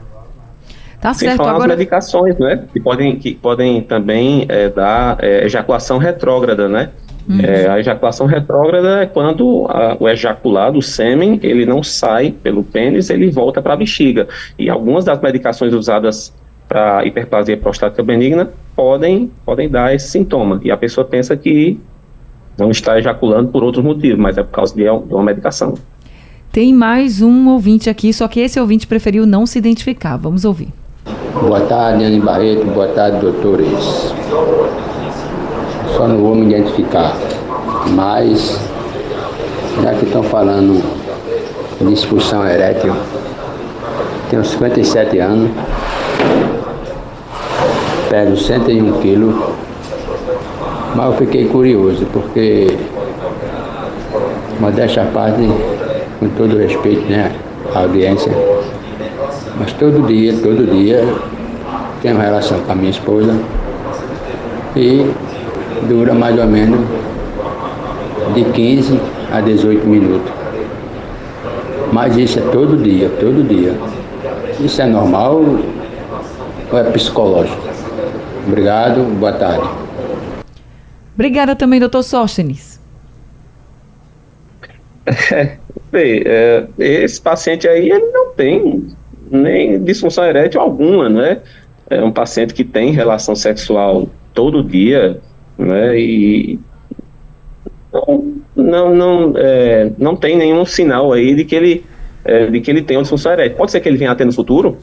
Tá 1.00 1.14
Sem 1.14 1.30
certo. 1.30 1.38
Falar 1.38 1.52
Agora... 1.52 1.74
as 1.74 1.78
medicações, 1.78 2.38
né? 2.38 2.64
Que 2.74 2.80
podem, 2.80 3.16
que 3.18 3.36
podem 3.36 3.82
também 3.82 4.46
é, 4.50 4.70
dar 4.70 5.18
é, 5.22 5.46
ejaculação 5.46 5.98
retrógrada, 5.98 6.68
né? 6.68 6.90
Uhum. 7.30 7.42
É, 7.42 7.68
a 7.68 7.80
ejaculação 7.80 8.26
retrógrada 8.26 9.02
é 9.02 9.06
quando 9.06 9.68
a, 9.70 9.98
o 10.00 10.08
ejaculado, 10.08 10.80
o 10.80 10.82
sêmen, 10.82 11.40
ele 11.44 11.66
não 11.66 11.84
sai 11.84 12.32
pelo 12.32 12.64
pênis, 12.64 13.10
ele 13.10 13.30
volta 13.30 13.62
para 13.62 13.74
a 13.74 13.78
bexiga. 13.78 14.28
E 14.58 14.70
algumas 14.70 15.06
das 15.06 15.20
medicações 15.22 15.74
usadas 15.74 16.34
para 16.68 17.06
hiperplasia 17.06 17.58
prostática 17.58 18.02
benigna 18.02 18.50
podem, 18.76 19.32
podem 19.46 19.70
dar 19.70 19.94
esse 19.94 20.10
sintoma. 20.10 20.60
E 20.64 20.72
a 20.72 20.78
pessoa 20.78 21.06
pensa 21.06 21.36
que 21.36 21.80
não 22.58 22.72
está 22.72 22.98
ejaculando 22.98 23.50
por 23.50 23.64
outros 23.64 23.84
motivos, 23.84 24.18
mas 24.18 24.38
é 24.38 24.44
por 24.44 24.52
causa 24.52 24.74
de, 24.74 24.84
de 24.84 25.14
uma 25.14 25.24
medicação. 25.24 25.76
Tem 26.52 26.74
mais 26.74 27.22
um 27.22 27.50
ouvinte 27.50 27.90
aqui, 27.90 28.12
só 28.12 28.28
que 28.28 28.40
esse 28.40 28.60
ouvinte 28.60 28.88
preferiu 28.88 29.26
não 29.26 29.46
se 29.46 29.60
identificar. 29.60 30.18
Vamos 30.18 30.44
ouvir. 30.44 30.70
Boa 31.41 31.62
tarde, 31.62 32.04
Anne 32.04 32.20
Barreto. 32.20 32.65
Boa 32.65 32.88
tarde, 32.88 33.20
doutores. 33.20 34.13
Só 35.96 36.08
não 36.08 36.17
vou 36.17 36.36
me 36.36 36.46
identificar, 36.46 37.15
mas 37.91 38.60
já 39.82 39.93
que 39.93 40.06
estão 40.06 40.24
falando 40.24 40.84
de 41.80 41.93
expulsão 41.93 42.46
erétil, 42.48 42.93
tenho 44.30 44.43
57 44.43 45.20
anos, 45.20 45.52
peso 48.10 48.38
101 48.38 48.91
quilos, 49.00 49.36
mas 50.96 51.06
eu 51.06 51.13
fiquei 51.13 51.46
curioso, 51.46 52.06
porque, 52.12 52.78
modéstia 54.60 55.04
à 55.04 55.06
parte, 55.06 55.50
com 56.20 56.28
todo 56.30 56.58
respeito, 56.58 57.10
né, 57.10 57.32
à 57.74 57.80
audiência, 57.80 58.32
mas 59.60 59.74
todo 59.74 60.06
dia, 60.08 60.34
todo 60.41 60.70
dia, 60.72 61.04
tenho 62.02 62.17
relação 62.17 62.60
com 62.62 62.72
a 62.72 62.76
minha 62.76 62.91
esposa 62.91 63.36
e 64.76 65.12
dura 65.88 66.13
mais 66.13 66.38
ou 66.38 66.46
menos 66.46 66.80
de 68.34 68.43
15 68.43 69.00
a 69.32 69.41
18 69.41 69.88
minutos. 69.88 70.32
Mas 71.91 72.15
isso 72.17 72.39
é 72.39 72.41
todo 72.52 72.78
dia, 72.78 73.10
todo 73.20 73.48
dia. 73.48 73.76
Isso 74.60 74.82
é 74.82 74.86
normal 74.86 75.41
ou 76.72 76.78
é 76.78 76.84
psicológico? 76.91 77.58
Obrigado, 78.46 79.04
boa 79.20 79.34
tarde. 79.34 79.67
Obrigada 81.15 81.56
também, 81.56 81.80
doutor 81.80 82.04
Sóstenes. 82.04 82.80
É, 85.32 85.58
bem, 85.91 86.22
é, 86.26 86.67
esse 86.78 87.20
paciente 87.20 87.67
aí, 87.67 87.89
ele 87.89 88.12
não 88.12 88.34
tem 88.34 88.86
nem 89.32 89.84
disfunção 89.84 90.26
erétil 90.26 90.62
alguma, 90.62 91.10
né? 91.10 91.40
É 91.90 92.04
um 92.04 92.12
paciente 92.12 92.54
que 92.54 92.63
tem 92.63 92.92
relação 92.92 93.36
sexual 93.36 94.08
todo 94.34 94.63
dia, 94.63 95.20
né? 95.58 95.98
E 96.00 96.60
não, 98.56 98.94
não, 98.94 99.34
é, 99.38 99.92
não 99.98 100.16
tem 100.16 100.36
nenhum 100.36 100.66
sinal 100.66 101.13
aí 101.13 101.34
de 101.34 101.46
que 101.46 101.56
ele, 101.56 101.86
é, 102.26 102.48
de 102.48 102.60
que 102.60 102.70
ele 102.70 102.82
tem 102.82 102.98
uma 102.98 103.04
disfunção 103.04 103.32
erétil. 103.32 103.58
Pode 103.58 103.72
ser 103.72 103.80
que 103.80 103.88
ele 103.88 103.98
venha 103.98 104.12
a 104.12 104.16
ter 104.16 104.26
no 104.26 104.34
futuro? 104.34 104.78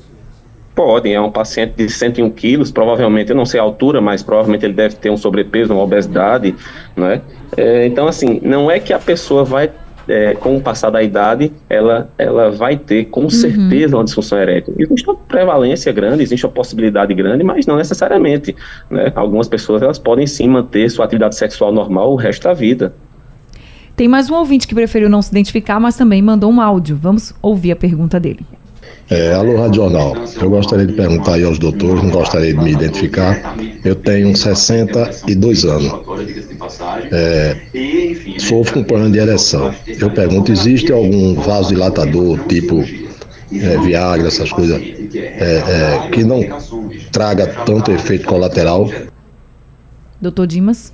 Pode, 0.74 1.12
é 1.12 1.20
um 1.20 1.30
paciente 1.30 1.74
de 1.76 1.88
101 1.88 2.30
quilos, 2.30 2.72
provavelmente, 2.72 3.30
eu 3.30 3.36
não 3.36 3.46
sei 3.46 3.60
a 3.60 3.62
altura, 3.62 4.00
mas 4.00 4.24
provavelmente 4.24 4.66
ele 4.66 4.72
deve 4.72 4.96
ter 4.96 5.08
um 5.08 5.16
sobrepeso, 5.16 5.72
uma 5.72 5.84
obesidade, 5.84 6.52
né? 6.96 7.20
É, 7.56 7.86
então, 7.86 8.08
assim, 8.08 8.40
não 8.42 8.68
é 8.68 8.80
que 8.80 8.92
a 8.92 8.98
pessoa 8.98 9.44
vai 9.44 9.70
é, 10.08 10.34
com 10.34 10.56
o 10.56 10.60
passar 10.60 10.90
da 10.90 11.02
idade, 11.02 11.52
ela, 11.68 12.10
ela 12.18 12.50
vai 12.50 12.76
ter 12.76 13.06
com 13.06 13.22
uhum. 13.22 13.30
certeza 13.30 13.96
uma 13.96 14.04
disfunção 14.04 14.38
erétil. 14.38 14.74
Existe 14.78 15.08
uma 15.08 15.16
prevalência 15.16 15.92
grande, 15.92 16.22
existe 16.22 16.44
uma 16.44 16.52
possibilidade 16.52 17.14
grande, 17.14 17.44
mas 17.44 17.66
não 17.66 17.76
necessariamente. 17.76 18.54
Né? 18.90 19.12
Algumas 19.14 19.48
pessoas 19.48 19.82
elas 19.82 19.98
podem 19.98 20.26
sim 20.26 20.48
manter 20.48 20.90
sua 20.90 21.04
atividade 21.04 21.36
sexual 21.36 21.72
normal 21.72 22.12
o 22.12 22.16
resto 22.16 22.44
da 22.44 22.52
vida. 22.52 22.94
Tem 23.96 24.08
mais 24.08 24.28
um 24.28 24.34
ouvinte 24.34 24.66
que 24.66 24.74
preferiu 24.74 25.08
não 25.08 25.22
se 25.22 25.30
identificar, 25.30 25.78
mas 25.78 25.96
também 25.96 26.20
mandou 26.20 26.50
um 26.50 26.60
áudio. 26.60 26.98
Vamos 27.00 27.32
ouvir 27.40 27.72
a 27.72 27.76
pergunta 27.76 28.18
dele. 28.18 28.44
É, 29.10 29.34
alô, 29.34 29.56
Rádio 29.58 29.82
Jornal. 29.82 30.14
Eu 30.40 30.48
gostaria 30.48 30.86
de 30.86 30.94
perguntar 30.94 31.34
aí 31.34 31.44
aos 31.44 31.58
doutores, 31.58 32.02
não 32.02 32.10
gostaria 32.10 32.54
de 32.54 32.60
me 32.60 32.72
identificar. 32.72 33.54
Eu 33.84 33.94
tenho 33.94 34.34
62 34.34 35.64
anos. 35.64 35.92
É, 37.12 37.56
sofro 38.38 38.74
com 38.74 38.84
problema 38.84 39.10
de 39.10 39.18
ereção. 39.18 39.74
Eu 39.86 40.10
pergunto, 40.10 40.50
existe 40.50 40.90
algum 40.90 41.34
vasodilatador, 41.34 42.38
tipo 42.46 42.82
é, 43.52 43.78
Viagra, 43.78 44.28
essas 44.28 44.50
coisas, 44.50 44.80
é, 44.80 46.06
é, 46.06 46.08
que 46.10 46.24
não 46.24 46.40
traga 47.12 47.46
tanto 47.64 47.92
efeito 47.92 48.26
colateral? 48.26 48.90
Doutor 50.20 50.46
Dimas? 50.46 50.92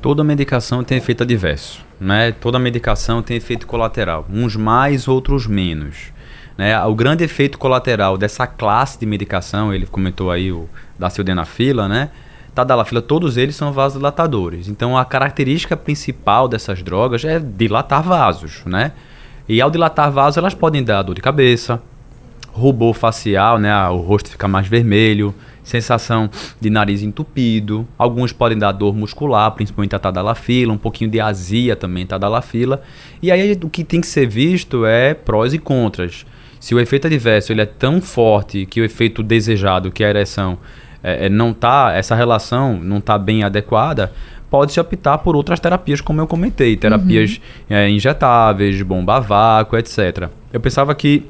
Toda 0.00 0.24
medicação 0.24 0.82
tem 0.82 0.98
efeito 0.98 1.22
adverso, 1.22 1.80
né? 2.00 2.32
Toda 2.32 2.58
medicação 2.58 3.22
tem 3.22 3.36
efeito 3.36 3.68
colateral, 3.68 4.26
uns 4.28 4.56
mais, 4.56 5.06
outros 5.06 5.46
menos. 5.46 6.12
Né? 6.56 6.78
O 6.84 6.94
grande 6.94 7.24
efeito 7.24 7.58
colateral 7.58 8.16
dessa 8.16 8.46
classe 8.46 8.98
de 8.98 9.06
medicação, 9.06 9.72
ele 9.72 9.86
comentou 9.86 10.30
aí 10.30 10.52
o 10.52 10.68
da 10.98 11.10
sildenafila, 11.10 11.88
né? 11.88 12.10
Tadalafila, 12.54 13.00
todos 13.00 13.36
eles 13.36 13.56
são 13.56 13.72
vasodilatadores. 13.72 14.68
Então 14.68 14.96
a 14.96 15.04
característica 15.04 15.76
principal 15.76 16.46
dessas 16.46 16.82
drogas 16.82 17.24
é 17.24 17.38
dilatar 17.38 18.02
vasos, 18.02 18.62
né? 18.66 18.92
E 19.48 19.60
ao 19.60 19.70
dilatar 19.70 20.12
vasos, 20.12 20.36
elas 20.36 20.54
podem 20.54 20.84
dar 20.84 21.02
dor 21.02 21.14
de 21.14 21.20
cabeça, 21.20 21.82
rubor 22.52 22.94
facial, 22.94 23.58
né? 23.58 23.74
O 23.88 23.96
rosto 23.96 24.28
fica 24.30 24.46
mais 24.46 24.68
vermelho, 24.68 25.34
sensação 25.64 26.28
de 26.60 26.68
nariz 26.68 27.02
entupido. 27.02 27.88
Alguns 27.96 28.32
podem 28.32 28.58
dar 28.58 28.72
dor 28.72 28.94
muscular, 28.94 29.50
principalmente 29.52 29.96
a 29.96 29.98
tadalafila, 29.98 30.72
um 30.72 30.78
pouquinho 30.78 31.10
de 31.10 31.20
azia 31.20 31.74
também 31.74 32.06
tadalafila. 32.06 32.82
E 33.22 33.30
aí 33.30 33.58
o 33.62 33.70
que 33.70 33.82
tem 33.82 34.00
que 34.00 34.06
ser 34.06 34.26
visto 34.26 34.84
é 34.84 35.14
prós 35.14 35.54
e 35.54 35.58
contras. 35.58 36.26
Se 36.62 36.76
o 36.76 36.78
efeito 36.78 37.08
adverso 37.08 37.52
ele 37.52 37.60
é 37.60 37.66
tão 37.66 38.00
forte 38.00 38.66
que 38.66 38.80
o 38.80 38.84
efeito 38.84 39.20
desejado, 39.20 39.90
que 39.90 40.04
é 40.04 40.06
a 40.06 40.10
ereção, 40.10 40.56
é, 41.02 41.26
é, 41.26 41.28
não 41.28 41.52
tá, 41.52 41.92
essa 41.92 42.14
relação 42.14 42.78
não 42.78 42.98
está 42.98 43.18
bem 43.18 43.42
adequada, 43.42 44.12
pode-se 44.48 44.78
optar 44.78 45.18
por 45.18 45.34
outras 45.34 45.58
terapias, 45.58 46.00
como 46.00 46.20
eu 46.20 46.26
comentei, 46.28 46.76
terapias 46.76 47.40
uhum. 47.68 47.76
é, 47.76 47.90
injetáveis, 47.90 48.80
bomba 48.80 49.16
a 49.16 49.18
vácuo, 49.18 49.76
etc. 49.76 50.28
Eu 50.52 50.60
pensava 50.60 50.94
que 50.94 51.26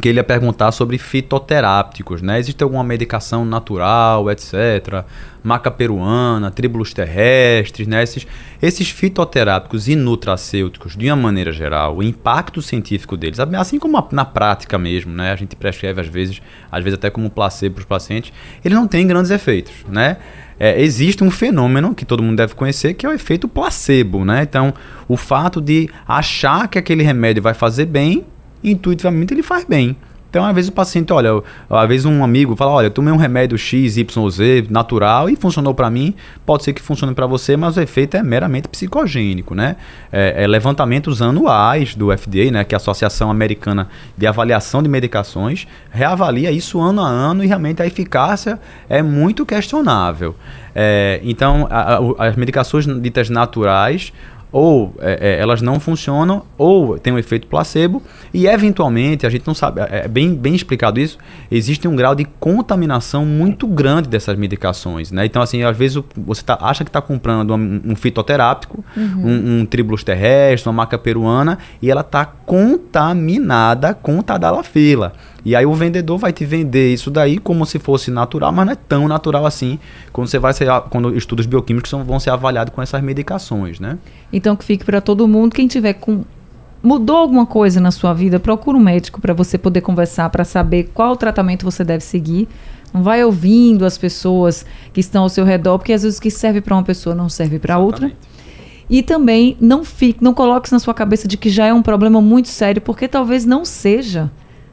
que 0.00 0.08
ele 0.08 0.18
ia 0.18 0.24
perguntar 0.24 0.72
sobre 0.72 0.98
fitoterápticos, 0.98 2.20
né? 2.20 2.38
Existe 2.38 2.62
alguma 2.64 2.82
medicação 2.82 3.44
natural, 3.44 4.30
etc. 4.30 5.04
Maca 5.42 5.70
peruana, 5.70 6.50
tríbulos 6.50 6.92
terrestres, 6.92 7.86
né? 7.86 8.02
Esses, 8.02 8.26
esses 8.60 8.90
fitoterápicos 8.90 9.86
e 9.86 9.94
nutracêuticos, 9.94 10.96
de 10.96 11.06
uma 11.06 11.16
maneira 11.16 11.52
geral, 11.52 11.96
o 11.96 12.02
impacto 12.02 12.60
científico 12.60 13.16
deles, 13.16 13.38
assim 13.38 13.78
como 13.78 14.06
na 14.10 14.24
prática 14.24 14.76
mesmo, 14.76 15.12
né? 15.12 15.30
A 15.30 15.36
gente 15.36 15.54
prescreve 15.54 16.00
às 16.00 16.08
vezes, 16.08 16.42
às 16.70 16.82
vezes 16.82 16.98
até 16.98 17.08
como 17.08 17.30
placebo 17.30 17.76
para 17.76 17.82
os 17.82 17.86
pacientes, 17.86 18.32
ele 18.64 18.74
não 18.74 18.88
tem 18.88 19.06
grandes 19.06 19.30
efeitos, 19.30 19.74
né? 19.88 20.16
É, 20.58 20.80
existe 20.80 21.22
um 21.22 21.30
fenômeno 21.30 21.94
que 21.94 22.04
todo 22.04 22.22
mundo 22.22 22.36
deve 22.36 22.54
conhecer, 22.54 22.94
que 22.94 23.04
é 23.04 23.08
o 23.08 23.12
efeito 23.12 23.48
placebo, 23.48 24.24
né? 24.24 24.42
Então, 24.42 24.72
o 25.08 25.16
fato 25.16 25.60
de 25.60 25.88
achar 26.06 26.68
que 26.68 26.78
aquele 26.78 27.02
remédio 27.02 27.42
vai 27.42 27.54
fazer 27.54 27.86
bem 27.86 28.24
intuitivamente 28.64 29.34
ele 29.34 29.42
faz 29.42 29.64
bem. 29.64 29.96
Então, 30.34 30.44
às 30.44 30.52
vezes 30.52 30.68
o 30.68 30.72
paciente, 30.72 31.12
olha, 31.12 31.30
às 31.70 31.88
vezes 31.88 32.04
um 32.04 32.24
amigo 32.24 32.56
fala, 32.56 32.72
olha, 32.72 32.90
tomei 32.90 33.14
um 33.14 33.16
remédio 33.16 33.56
X, 33.56 33.96
Y, 33.96 34.30
Z, 34.30 34.66
natural 34.68 35.30
e 35.30 35.36
funcionou 35.36 35.72
para 35.72 35.88
mim, 35.88 36.12
pode 36.44 36.64
ser 36.64 36.72
que 36.72 36.82
funcione 36.82 37.14
para 37.14 37.24
você, 37.24 37.56
mas 37.56 37.76
o 37.76 37.80
efeito 37.80 38.16
é 38.16 38.22
meramente 38.24 38.66
psicogênico, 38.66 39.54
né? 39.54 39.76
É, 40.10 40.42
é, 40.42 40.46
levantamentos 40.48 41.22
anuais 41.22 41.94
do 41.94 42.10
FDA, 42.10 42.50
né, 42.50 42.64
que 42.64 42.74
é 42.74 42.76
a 42.76 42.78
Associação 42.78 43.30
Americana 43.30 43.88
de 44.18 44.26
Avaliação 44.26 44.82
de 44.82 44.88
Medicações, 44.88 45.68
reavalia 45.88 46.50
isso 46.50 46.80
ano 46.80 47.00
a 47.00 47.08
ano 47.08 47.44
e 47.44 47.46
realmente 47.46 47.80
a 47.80 47.86
eficácia 47.86 48.58
é 48.88 49.00
muito 49.04 49.46
questionável. 49.46 50.34
É, 50.74 51.20
então, 51.22 51.68
a, 51.70 51.98
a, 51.98 52.26
as 52.26 52.34
medicações 52.34 52.84
ditas 53.00 53.30
naturais 53.30 54.12
ou 54.54 54.94
é, 55.00 55.18
é, 55.20 55.40
elas 55.40 55.60
não 55.60 55.80
funcionam, 55.80 56.44
ou 56.56 56.96
tem 56.96 57.12
um 57.12 57.18
efeito 57.18 57.48
placebo, 57.48 58.00
e 58.32 58.46
eventualmente, 58.46 59.26
a 59.26 59.28
gente 59.28 59.44
não 59.44 59.52
sabe, 59.52 59.80
é, 59.80 60.02
é 60.04 60.08
bem, 60.08 60.32
bem 60.32 60.54
explicado 60.54 61.00
isso, 61.00 61.18
existe 61.50 61.88
um 61.88 61.96
grau 61.96 62.14
de 62.14 62.24
contaminação 62.38 63.26
muito 63.26 63.66
grande 63.66 64.08
dessas 64.08 64.38
medicações, 64.38 65.10
né? 65.10 65.26
Então, 65.26 65.42
assim, 65.42 65.64
às 65.64 65.76
vezes 65.76 66.00
você 66.16 66.44
tá, 66.44 66.56
acha 66.60 66.84
que 66.84 66.88
está 66.88 67.02
comprando 67.02 67.52
um, 67.52 67.80
um 67.84 67.96
fitoterápico, 67.96 68.84
uhum. 68.96 69.26
um, 69.26 69.60
um 69.60 69.66
tribulus 69.66 70.04
terrestre, 70.04 70.68
uma 70.68 70.84
maca 70.84 70.96
peruana, 70.96 71.58
e 71.82 71.90
ela 71.90 72.02
está 72.02 72.24
contaminada 72.24 73.92
com 73.92 74.22
tadalafila. 74.22 75.14
E 75.44 75.54
aí 75.54 75.66
o 75.66 75.74
vendedor 75.74 76.16
vai 76.16 76.32
te 76.32 76.44
vender 76.44 76.92
isso 76.92 77.10
daí 77.10 77.38
como 77.38 77.66
se 77.66 77.78
fosse 77.78 78.10
natural, 78.10 78.50
mas 78.50 78.66
não 78.66 78.72
é 78.72 78.76
tão 78.76 79.06
natural 79.06 79.44
assim 79.44 79.78
quando 80.12 80.28
você 80.28 80.38
vai 80.38 80.54
ser, 80.54 80.68
quando 80.88 81.14
estudos 81.14 81.44
bioquímicos 81.44 81.90
vão 81.90 82.18
ser 82.18 82.30
avaliados 82.30 82.72
com 82.72 82.80
essas 82.80 83.02
medicações, 83.02 83.78
né? 83.78 83.98
Então 84.32 84.56
que 84.56 84.64
fique 84.64 84.84
para 84.84 85.00
todo 85.00 85.28
mundo 85.28 85.54
quem 85.54 85.68
tiver 85.68 85.94
com 85.94 86.24
mudou 86.82 87.16
alguma 87.16 87.46
coisa 87.46 87.80
na 87.80 87.90
sua 87.90 88.12
vida, 88.12 88.38
procura 88.38 88.76
um 88.76 88.80
médico 88.80 89.18
para 89.20 89.32
você 89.32 89.56
poder 89.56 89.80
conversar, 89.80 90.28
para 90.28 90.44
saber 90.44 90.90
qual 90.92 91.16
tratamento 91.16 91.64
você 91.64 91.82
deve 91.82 92.04
seguir. 92.04 92.46
Não 92.92 93.02
vai 93.02 93.24
ouvindo 93.24 93.86
as 93.86 93.96
pessoas 93.96 94.66
que 94.92 95.00
estão 95.00 95.22
ao 95.22 95.28
seu 95.30 95.44
redor, 95.44 95.78
porque 95.78 95.94
às 95.94 96.02
vezes 96.02 96.18
o 96.18 96.22
que 96.22 96.30
serve 96.30 96.60
para 96.60 96.74
uma 96.74 96.82
pessoa 96.82 97.14
não 97.14 97.28
serve 97.28 97.58
para 97.58 97.78
outra. 97.78 98.12
E 98.88 99.02
também 99.02 99.56
não 99.58 99.82
fique, 99.82 100.22
não 100.22 100.34
coloque 100.34 100.70
na 100.70 100.78
sua 100.78 100.92
cabeça 100.92 101.26
de 101.26 101.38
que 101.38 101.48
já 101.48 101.66
é 101.66 101.72
um 101.72 101.82
problema 101.82 102.20
muito 102.20 102.48
sério, 102.48 102.82
porque 102.82 103.08
talvez 103.08 103.46
não 103.46 103.64
seja 103.64 104.30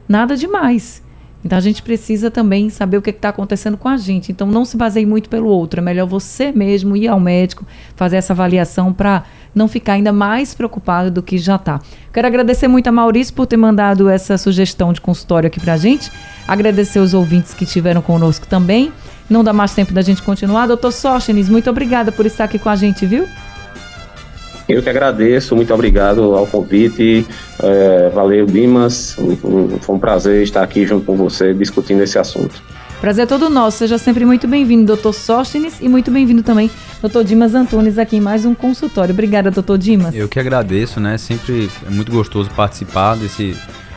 nada 0.08 0.36
demais. 0.36 1.02
Então 1.44 1.58
a 1.58 1.60
gente 1.60 1.82
precisa 1.82 2.30
também 2.30 2.70
saber 2.70 2.96
o 2.96 3.02
que 3.02 3.10
está 3.10 3.30
acontecendo 3.30 3.76
com 3.76 3.88
a 3.88 3.96
gente. 3.96 4.30
Então 4.30 4.46
não 4.46 4.64
se 4.64 4.76
baseie 4.76 5.04
muito 5.04 5.28
pelo 5.28 5.48
outro. 5.48 5.80
É 5.80 5.82
melhor 5.82 6.06
você 6.06 6.52
mesmo 6.52 6.96
ir 6.96 7.08
ao 7.08 7.18
médico, 7.18 7.66
fazer 7.96 8.16
essa 8.16 8.32
avaliação 8.32 8.92
para 8.92 9.24
não 9.54 9.68
ficar 9.68 9.94
ainda 9.94 10.12
mais 10.12 10.54
preocupado 10.54 11.10
do 11.10 11.22
que 11.22 11.36
já 11.38 11.56
está. 11.56 11.80
Quero 12.12 12.26
agradecer 12.26 12.68
muito 12.68 12.86
a 12.86 12.92
Maurício 12.92 13.34
por 13.34 13.46
ter 13.46 13.56
mandado 13.56 14.08
essa 14.08 14.38
sugestão 14.38 14.92
de 14.92 15.00
consultório 15.00 15.48
aqui 15.48 15.60
para 15.60 15.74
a 15.74 15.76
gente. 15.76 16.10
Agradecer 16.46 17.00
os 17.00 17.12
ouvintes 17.12 17.52
que 17.52 17.64
estiveram 17.64 18.00
conosco 18.00 18.46
também. 18.46 18.92
Não 19.28 19.42
dá 19.42 19.52
mais 19.52 19.74
tempo 19.74 19.92
da 19.92 20.02
gente 20.02 20.22
continuar. 20.22 20.66
Doutor 20.66 20.92
Sóstenes, 20.92 21.48
muito 21.48 21.68
obrigada 21.68 22.12
por 22.12 22.24
estar 22.24 22.44
aqui 22.44 22.58
com 22.58 22.68
a 22.68 22.76
gente, 22.76 23.04
viu? 23.04 23.26
Eu 24.72 24.82
que 24.82 24.88
agradeço, 24.88 25.54
muito 25.54 25.72
obrigado 25.74 26.34
ao 26.34 26.46
convite. 26.46 27.26
É, 27.62 28.08
valeu, 28.08 28.46
Dimas. 28.46 29.16
Foi 29.80 29.94
um 29.94 29.98
prazer 29.98 30.42
estar 30.42 30.62
aqui 30.62 30.86
junto 30.86 31.04
com 31.04 31.14
você 31.14 31.52
discutindo 31.52 32.02
esse 32.02 32.18
assunto. 32.18 32.62
Prazer 32.98 33.24
é 33.24 33.26
todo 33.26 33.50
nosso. 33.50 33.78
Seja 33.78 33.98
sempre 33.98 34.24
muito 34.24 34.48
bem-vindo, 34.48 34.86
doutor 34.86 35.12
Sóstenes, 35.12 35.74
e 35.80 35.88
muito 35.88 36.10
bem-vindo 36.10 36.42
também, 36.42 36.70
doutor 37.02 37.22
Dimas 37.22 37.54
Antunes, 37.54 37.98
aqui 37.98 38.16
em 38.16 38.20
mais 38.20 38.46
um 38.46 38.54
consultório. 38.54 39.12
Obrigada, 39.12 39.50
doutor 39.50 39.76
Dimas. 39.76 40.14
Eu 40.14 40.28
que 40.28 40.40
agradeço, 40.40 41.00
né? 41.00 41.18
Sempre 41.18 41.68
é 41.86 41.90
muito 41.90 42.10
gostoso 42.10 42.48
participar 42.50 43.16
desse, 43.16 43.54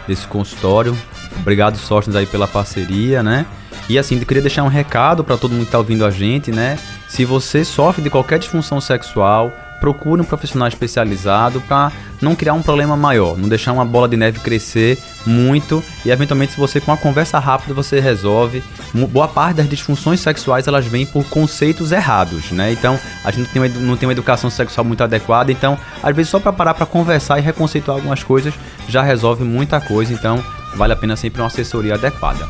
desse 0.07 0.27
consultório. 0.27 0.97
Obrigado, 1.39 1.77
Sóstenes, 1.77 2.17
aí 2.17 2.25
pela 2.25 2.47
parceria, 2.47 3.23
né? 3.23 3.45
E 3.87 3.97
assim, 3.97 4.17
eu 4.19 4.25
queria 4.25 4.41
deixar 4.41 4.63
um 4.63 4.67
recado 4.67 5.23
para 5.23 5.37
todo 5.37 5.51
mundo 5.51 5.61
que 5.61 5.67
está 5.67 5.77
ouvindo 5.77 6.03
a 6.03 6.09
gente, 6.09 6.51
né? 6.51 6.77
Se 7.07 7.23
você 7.23 7.63
sofre 7.63 8.01
de 8.01 8.09
qualquer 8.09 8.39
disfunção 8.39 8.81
sexual, 8.81 9.53
procure 9.79 10.21
um 10.21 10.25
profissional 10.25 10.67
especializado 10.67 11.61
para 11.61 11.91
não 12.21 12.35
criar 12.35 12.53
um 12.53 12.61
problema 12.61 12.95
maior, 12.95 13.37
não 13.37 13.49
deixar 13.49 13.73
uma 13.73 13.85
bola 13.85 14.07
de 14.07 14.17
neve 14.17 14.39
crescer 14.39 14.97
muito 15.25 15.83
e 16.05 16.11
eventualmente 16.11 16.53
se 16.53 16.59
você 16.59 16.79
com 16.79 16.91
uma 16.91 16.97
conversa 16.97 17.39
rápida 17.39 17.73
você 17.73 17.99
resolve. 17.99 18.63
Boa 18.93 19.27
parte 19.27 19.57
das 19.57 19.69
disfunções 19.69 20.19
sexuais 20.19 20.67
elas 20.67 20.85
vêm 20.85 21.05
por 21.05 21.25
conceitos 21.25 21.91
errados, 21.91 22.51
né? 22.51 22.71
Então 22.71 22.99
a 23.23 23.31
gente 23.31 23.45
não 23.45 23.51
tem 23.51 23.61
uma, 23.61 23.87
não 23.87 23.97
tem 23.97 24.07
uma 24.07 24.13
educação 24.13 24.49
sexual 24.49 24.85
muito 24.85 25.03
adequada, 25.03 25.51
então 25.51 25.77
às 26.01 26.15
vezes 26.15 26.29
só 26.29 26.39
para 26.39 26.53
parar 26.53 26.73
para 26.73 26.85
conversar 26.85 27.39
e 27.39 27.41
reconceituar 27.41 27.97
algumas 27.97 28.23
coisas 28.23 28.53
já 28.87 29.01
resolve 29.01 29.43
muita 29.43 29.81
coisa, 29.81 30.13
então 30.13 30.43
vale 30.75 30.93
a 30.93 30.95
pena 30.95 31.15
sempre 31.15 31.41
uma 31.41 31.47
assessoria 31.47 31.95
adequada. 31.95 32.47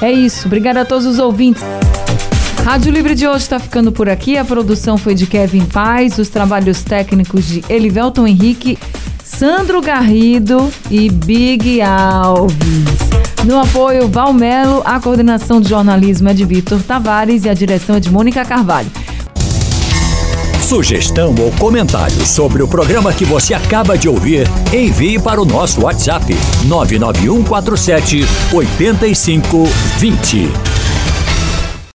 É 0.00 0.10
isso, 0.10 0.46
obrigada 0.46 0.82
a 0.82 0.84
todos 0.84 1.06
os 1.06 1.18
ouvintes. 1.18 1.62
Rádio 2.64 2.90
Livre 2.90 3.14
de 3.14 3.28
hoje 3.28 3.42
está 3.42 3.58
ficando 3.58 3.92
por 3.92 4.08
aqui. 4.08 4.38
A 4.38 4.44
produção 4.44 4.96
foi 4.96 5.14
de 5.14 5.26
Kevin 5.26 5.66
Paz, 5.66 6.16
os 6.16 6.30
trabalhos 6.30 6.82
técnicos 6.82 7.46
de 7.46 7.62
Elivelton 7.68 8.26
Henrique, 8.26 8.78
Sandro 9.22 9.82
Garrido 9.82 10.72
e 10.90 11.10
Big 11.10 11.82
Alves. 11.82 12.56
No 13.44 13.60
apoio, 13.60 14.08
Valmelo, 14.08 14.80
a 14.82 14.98
coordenação 14.98 15.60
de 15.60 15.68
jornalismo 15.68 16.30
é 16.30 16.34
de 16.34 16.46
Vitor 16.46 16.82
Tavares 16.82 17.44
e 17.44 17.50
a 17.50 17.54
direção 17.54 17.96
é 17.96 18.00
de 18.00 18.10
Mônica 18.10 18.42
Carvalho. 18.46 18.90
Sugestão 20.62 21.34
ou 21.38 21.52
comentário 21.52 22.24
sobre 22.24 22.62
o 22.62 22.66
programa 22.66 23.12
que 23.12 23.26
você 23.26 23.52
acaba 23.52 23.98
de 23.98 24.08
ouvir, 24.08 24.48
envie 24.72 25.18
para 25.18 25.38
o 25.38 25.44
nosso 25.44 25.82
WhatsApp 25.82 26.34
99147 26.64 28.24
8520. 28.54 30.73